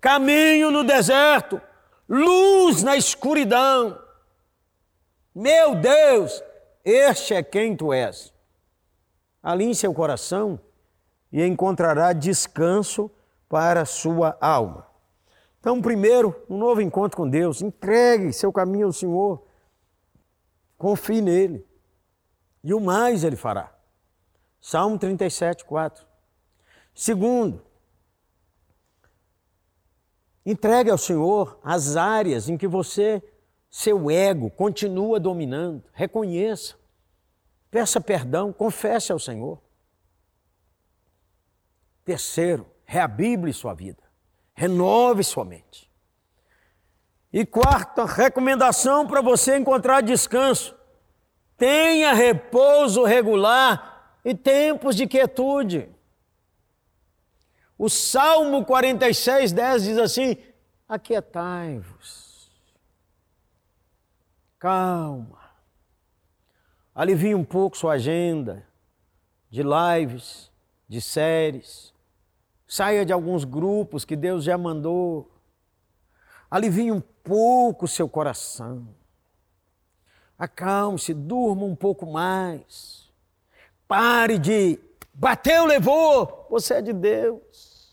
Caminho 0.00 0.70
no 0.70 0.82
deserto, 0.82 1.60
luz 2.08 2.82
na 2.82 2.96
escuridão. 2.96 3.98
Meu 5.34 5.76
Deus, 5.76 6.42
este 6.84 7.34
é 7.34 7.42
quem 7.42 7.76
tu 7.76 7.92
és. 7.92 8.32
Ali 9.42 9.64
em 9.64 9.74
seu 9.74 9.94
coração 9.94 10.58
e 11.32 11.44
encontrará 11.44 12.12
descanso 12.12 13.10
para 13.48 13.82
a 13.82 13.86
sua 13.86 14.36
alma. 14.40 14.86
Então, 15.58 15.80
primeiro, 15.80 16.34
um 16.50 16.58
novo 16.58 16.82
encontro 16.82 17.16
com 17.16 17.28
Deus. 17.28 17.62
Entregue 17.62 18.32
seu 18.32 18.52
caminho 18.52 18.86
ao 18.86 18.92
Senhor. 18.92 19.42
Confie 20.76 21.22
nele. 21.22 21.64
E 22.64 22.74
o 22.74 22.80
mais 22.80 23.24
ele 23.24 23.36
fará. 23.36 23.72
Salmo 24.60 24.98
37, 24.98 25.64
4. 25.64 26.04
Segundo, 26.94 27.62
entregue 30.44 30.90
ao 30.90 30.98
Senhor 30.98 31.58
as 31.62 31.96
áreas 31.96 32.48
em 32.48 32.56
que 32.56 32.66
você, 32.66 33.22
seu 33.70 34.10
ego, 34.10 34.50
continua 34.50 35.18
dominando. 35.18 35.82
Reconheça. 35.92 36.74
Peça 37.70 38.00
perdão, 38.00 38.52
confesse 38.52 39.12
ao 39.12 39.18
Senhor. 39.18 39.58
Terceiro, 42.04 42.66
reabible 42.84 43.52
sua 43.52 43.74
vida. 43.74 44.02
Renove 44.54 45.22
sua 45.22 45.44
mente. 45.44 45.90
E 47.32 47.46
quarta 47.46 48.04
recomendação 48.04 49.06
para 49.06 49.22
você 49.22 49.56
encontrar 49.56 50.02
descanso. 50.02 50.76
Tenha 51.56 52.12
repouso 52.12 53.04
regular 53.04 54.18
e 54.24 54.34
tempos 54.34 54.96
de 54.96 55.06
quietude. 55.06 55.88
O 57.78 57.88
Salmo 57.88 58.64
46, 58.64 59.52
10 59.52 59.82
diz 59.84 59.98
assim: 59.98 60.36
Aquietai-vos. 60.88 62.50
Calma. 64.58 65.40
Alivie 66.94 67.34
um 67.34 67.44
pouco 67.44 67.76
sua 67.76 67.94
agenda 67.94 68.66
de 69.48 69.62
lives, 69.62 70.50
de 70.86 71.00
séries 71.00 71.91
Saia 72.72 73.04
de 73.04 73.12
alguns 73.12 73.44
grupos 73.44 74.02
que 74.02 74.16
Deus 74.16 74.44
já 74.44 74.56
mandou. 74.56 75.30
Alivie 76.50 76.90
um 76.90 77.02
pouco 77.02 77.84
o 77.84 77.88
seu 77.88 78.08
coração. 78.08 78.88
Acalme-se, 80.38 81.12
durma 81.12 81.66
um 81.66 81.76
pouco 81.76 82.06
mais. 82.06 83.12
Pare 83.86 84.38
de 84.38 84.80
bateu, 85.12 85.66
levou. 85.66 86.46
Você 86.48 86.76
é 86.76 86.80
de 86.80 86.94
Deus. 86.94 87.92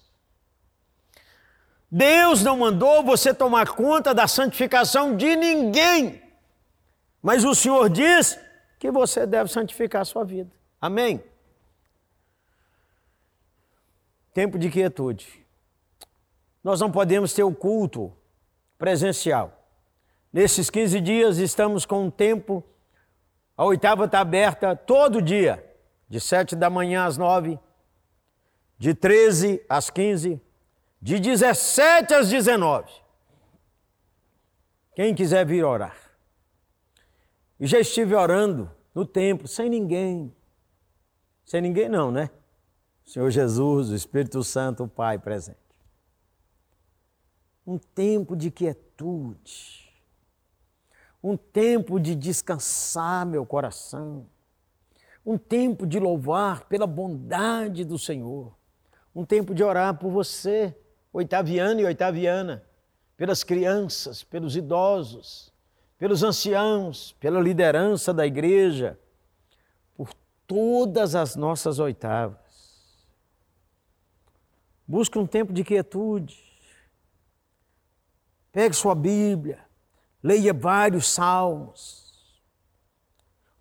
Deus 1.91 2.41
não 2.41 2.59
mandou 2.59 3.03
você 3.03 3.33
tomar 3.33 3.71
conta 3.75 4.13
da 4.13 4.29
santificação 4.29 5.13
de 5.13 5.35
ninguém. 5.35 6.23
Mas 7.21 7.43
o 7.43 7.53
Senhor 7.53 7.89
diz 7.89 8.39
que 8.79 8.89
você 8.89 9.27
deve 9.27 9.51
santificar 9.51 10.03
a 10.03 10.05
sua 10.05 10.23
vida. 10.23 10.55
Amém? 10.79 11.21
Tempo 14.39 14.57
de 14.57 14.69
quietude. 14.69 15.45
Nós 16.63 16.79
não 16.79 16.89
podemos 16.89 17.33
ter 17.33 17.43
o 17.43 17.53
culto 17.53 18.09
presencial. 18.77 19.69
Nesses 20.31 20.69
15 20.69 21.01
dias 21.01 21.37
estamos 21.39 21.85
com 21.85 22.05
um 22.05 22.09
tempo, 22.09 22.63
a 23.57 23.65
oitava 23.65 24.05
está 24.05 24.21
aberta 24.21 24.77
todo 24.77 25.21
dia, 25.21 25.61
de 26.07 26.21
7 26.21 26.55
da 26.55 26.69
manhã 26.69 27.03
às 27.03 27.17
9, 27.17 27.59
de 28.77 28.93
13 28.93 29.61
às 29.67 29.89
15, 29.89 30.41
de 31.01 31.19
17 31.19 32.13
às 32.13 32.29
19. 32.29 32.89
Quem 34.95 35.13
quiser 35.13 35.45
vir 35.45 35.65
orar. 35.65 35.97
E 37.59 37.67
já 37.67 37.77
estive 37.77 38.15
orando 38.15 38.71
no 38.95 39.05
templo, 39.05 39.49
sem 39.49 39.69
ninguém. 39.69 40.33
Sem 41.43 41.59
ninguém 41.59 41.89
não, 41.89 42.09
né? 42.09 42.29
Senhor 43.09 43.31
Jesus, 43.31 43.89
o 43.89 43.95
Espírito 43.95 44.43
Santo, 44.43 44.83
o 44.83 44.87
Pai 44.87 45.17
presente. 45.17 45.57
Um 47.65 47.79
tempo 47.79 48.35
de 48.35 48.51
quietude, 48.51 49.91
um 51.23 51.35
tempo 51.35 51.99
de 51.99 52.13
descansar 52.13 53.25
meu 53.25 53.47
coração, 53.47 54.27
um 55.25 55.39
tempo 55.39 55.87
de 55.87 55.99
louvar 55.99 56.65
pela 56.65 56.85
bondade 56.85 57.83
do 57.83 57.97
Senhor, 57.97 58.53
um 59.15 59.25
tempo 59.25 59.55
de 59.55 59.63
orar 59.63 59.97
por 59.97 60.11
você, 60.11 60.77
oitaviano 61.11 61.79
e 61.79 61.85
oitaviana, 61.85 62.63
pelas 63.17 63.43
crianças, 63.43 64.23
pelos 64.23 64.55
idosos, 64.55 65.51
pelos 65.97 66.21
anciãos, 66.21 67.13
pela 67.13 67.41
liderança 67.41 68.13
da 68.13 68.27
igreja, 68.27 68.99
por 69.97 70.13
todas 70.45 71.15
as 71.15 71.35
nossas 71.35 71.79
oitavas. 71.79 72.48
Busque 74.89 75.19
um 75.19 75.27
tempo 75.27 75.53
de 75.53 75.63
quietude. 75.63 76.35
Pegue 78.51 78.73
sua 78.73 78.95
Bíblia, 78.95 79.63
leia 80.23 80.51
vários 80.51 81.07
salmos. 81.07 82.41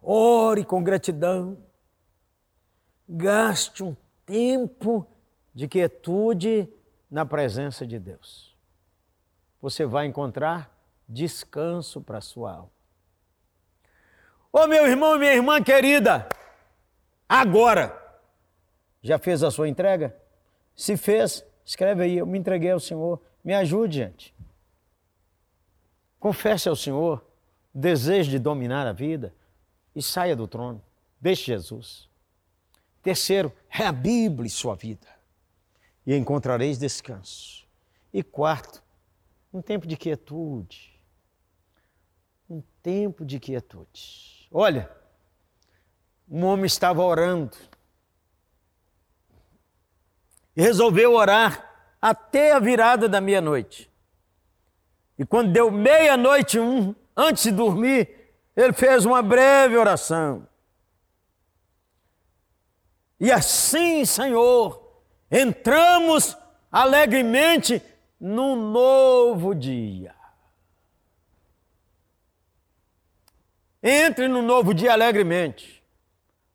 Ore 0.01 0.65
com 0.65 0.83
gratidão. 0.83 1.59
Gaste 3.07 3.85
um 3.85 3.95
tempo 4.25 5.07
de 5.55 5.69
quietude 5.69 6.67
na 7.11 7.27
presença 7.27 7.87
de 7.87 7.99
Deus. 7.99 8.57
Você 9.61 9.85
vai 9.85 10.07
encontrar 10.07 10.75
descanso 11.07 12.01
para 12.01 12.19
a 12.19 12.23
sua 12.23 12.55
alma. 12.55 12.73
Ô 14.51 14.67
meu 14.67 14.87
irmão 14.87 15.17
e 15.17 15.19
minha 15.19 15.35
irmã 15.35 15.63
querida, 15.63 16.27
agora 17.29 17.95
já 19.03 19.19
fez 19.19 19.43
a 19.43 19.51
sua 19.51 19.69
entrega? 19.69 20.17
Se 20.79 20.97
fez, 20.97 21.45
escreve 21.65 22.05
aí, 22.05 22.19
eu 22.19 22.25
me 22.25 22.39
entreguei 22.39 22.71
ao 22.71 22.79
Senhor. 22.79 23.21
Me 23.43 23.53
ajude, 23.53 23.97
gente. 23.97 24.33
Confesse 26.21 26.69
ao 26.69 26.77
Senhor 26.77 27.27
o 27.75 27.79
desejo 27.79 28.31
de 28.31 28.39
dominar 28.39 28.87
a 28.87 28.93
vida 28.93 29.35
e 29.93 30.01
saia 30.01 30.37
do 30.37 30.47
trono. 30.47 30.81
Deixe 31.21 31.47
Jesus. 31.47 32.09
Terceiro, 33.03 33.53
reabible 33.69 34.49
sua 34.49 34.77
vida 34.77 35.09
e 36.07 36.15
encontrareis 36.15 36.79
descanso. 36.79 37.67
E 38.13 38.23
quarto, 38.23 38.81
um 39.53 39.61
tempo 39.61 39.85
de 39.85 39.97
quietude. 39.97 40.97
Um 42.49 42.63
tempo 42.81 43.25
de 43.25 43.41
quietude. 43.41 44.49
Olha, 44.53 44.89
um 46.29 46.45
homem 46.45 46.67
estava 46.67 47.03
orando 47.03 47.57
resolveu 50.63 51.15
orar 51.15 51.65
até 52.03 52.53
a 52.53 52.59
virada 52.59 53.09
da 53.09 53.21
meia-noite. 53.21 53.91
E 55.17 55.25
quando 55.25 55.53
deu 55.53 55.71
meia-noite 55.71 56.59
um, 56.59 56.95
antes 57.17 57.45
de 57.45 57.53
dormir, 57.53 58.33
ele 58.57 58.73
fez 58.73 59.05
uma 59.05 59.23
breve 59.23 59.77
oração. 59.77 60.47
E 63.21 63.31
assim, 63.31 64.05
Senhor, 64.05 65.01
entramos 65.31 66.37
alegremente 66.71 67.83
num 68.21 68.57
novo 68.71 69.55
dia. 69.55 70.15
Entre 73.83 74.27
no 74.27 74.43
novo 74.43 74.75
dia 74.75 74.93
alegremente. 74.93 75.85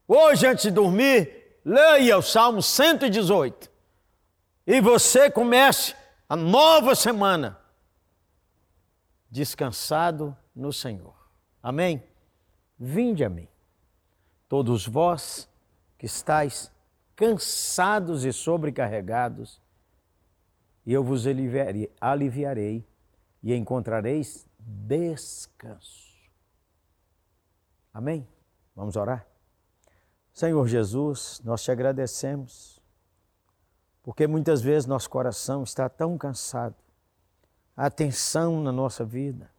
Hoje, 0.05 0.45
antes 0.45 0.63
de 0.63 0.71
dormir, 0.71 1.57
leia 1.63 2.17
o 2.17 2.21
Salmo 2.21 2.61
118. 2.61 3.72
E 4.65 4.79
você 4.79 5.29
comece 5.29 5.95
a 6.27 6.35
nova 6.35 6.95
semana 6.95 7.59
descansado 9.29 10.35
no 10.55 10.71
Senhor. 10.71 11.15
Amém? 11.61 12.03
Vinde 12.77 13.23
a 13.23 13.29
mim, 13.29 13.47
todos 14.47 14.87
vós 14.87 15.49
que 15.97 16.05
estáis 16.05 16.71
cansados 17.15 18.25
e 18.25 18.33
sobrecarregados, 18.33 19.61
e 20.85 20.93
eu 20.93 21.03
vos 21.03 21.25
aliviarei, 21.25 21.91
aliviarei 21.99 22.85
e 23.41 23.53
encontrareis 23.55 24.45
descanso. 24.59 26.13
Amém? 27.93 28.27
Vamos 28.75 28.95
orar? 28.95 29.25
Senhor 30.33 30.67
Jesus, 30.67 31.39
nós 31.43 31.63
te 31.63 31.71
agradecemos, 31.71 32.81
porque 34.03 34.27
muitas 34.27 34.61
vezes 34.61 34.85
nosso 34.85 35.09
coração 35.09 35.63
está 35.63 35.87
tão 35.87 36.17
cansado, 36.17 36.75
a 37.75 37.89
tensão 37.89 38.61
na 38.61 38.71
nossa 38.71 39.05
vida, 39.05 39.49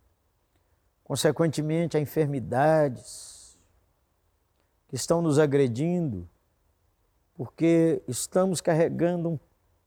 consequentemente, 1.02 1.96
a 1.96 2.00
enfermidades 2.00 3.58
que 4.86 4.94
estão 4.94 5.22
nos 5.22 5.38
agredindo, 5.38 6.28
porque 7.34 8.02
estamos 8.06 8.60
carregando 8.60 9.30
um 9.30 9.38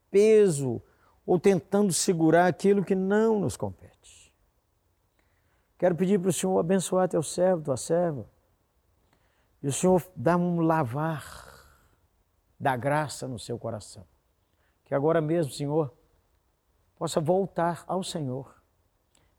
peso 0.10 0.82
ou 1.26 1.40
tentando 1.40 1.94
segurar 1.94 2.48
aquilo 2.48 2.84
que 2.84 2.96
não 2.96 3.40
nos 3.40 3.56
compete. 3.56 4.34
Quero 5.78 5.96
pedir 5.96 6.20
para 6.20 6.30
o 6.30 6.34
Senhor 6.34 6.58
abençoar 6.58 7.08
teu 7.08 7.22
servo, 7.22 7.62
tua 7.62 7.78
serva, 7.78 8.28
e 9.62 9.68
o 9.68 9.72
Senhor 9.72 10.04
dar 10.16 10.38
um 10.38 10.62
lavar 10.62 11.46
da 12.60 12.76
graça 12.76 13.28
no 13.28 13.38
seu 13.38 13.60
coração. 13.60 14.04
Que 14.88 14.96
agora 14.96 15.20
mesmo, 15.20 15.52
Senhor, 15.52 15.94
possa 16.98 17.20
voltar 17.20 17.84
ao 17.88 18.02
Senhor, 18.02 18.56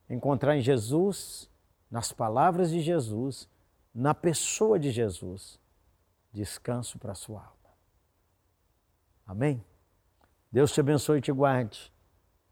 encontrar 0.09 0.55
em 0.57 0.61
Jesus, 0.61 1.51
nas 1.90 2.12
palavras 2.12 2.70
de 2.70 2.82
Jesus, 2.82 3.49
na 3.94 4.14
pessoa 4.14 4.78
de 4.78 4.90
Jesus, 4.90 5.59
descanso 6.30 6.99
para 6.99 7.12
a 7.12 7.16
sua 7.16 7.40
alma. 7.40 7.74
Amém? 9.26 9.64
Deus 10.53 10.70
te 10.70 10.80
abençoe 10.80 11.18
e 11.18 11.22
te 11.22 11.32
guarde. 11.32 11.90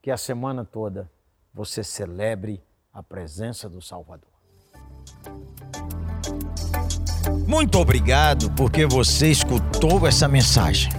Que 0.00 0.10
a 0.10 0.16
semana 0.16 0.64
toda 0.64 1.10
você 1.52 1.84
celebre 1.84 2.62
a 2.92 3.02
presença 3.02 3.68
do 3.68 3.82
Salvador. 3.82 4.30
Muito 7.46 7.78
obrigado 7.78 8.50
porque 8.52 8.86
você 8.86 9.30
escutou 9.30 10.06
essa 10.06 10.26
mensagem. 10.26 10.90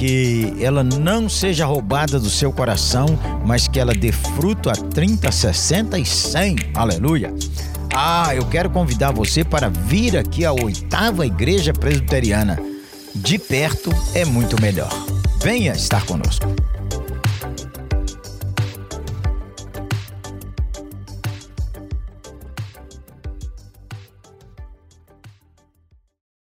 Que 0.00 0.56
ela 0.58 0.82
não 0.82 1.28
seja 1.28 1.66
roubada 1.66 2.18
do 2.18 2.30
seu 2.30 2.50
coração, 2.50 3.06
mas 3.44 3.68
que 3.68 3.78
ela 3.78 3.92
dê 3.92 4.10
fruto 4.10 4.70
a 4.70 4.72
30, 4.72 5.30
60 5.30 5.98
e 5.98 6.06
100. 6.06 6.56
Aleluia. 6.74 7.34
Ah, 7.94 8.34
eu 8.34 8.46
quero 8.46 8.70
convidar 8.70 9.12
você 9.12 9.44
para 9.44 9.68
vir 9.68 10.16
aqui 10.16 10.42
à 10.46 10.54
oitava 10.54 11.26
Igreja 11.26 11.74
Presbiteriana. 11.74 12.58
De 13.14 13.38
perto 13.38 13.90
é 14.14 14.24
muito 14.24 14.58
melhor. 14.62 14.88
Venha 15.42 15.74
estar 15.74 16.06
conosco. 16.06 16.46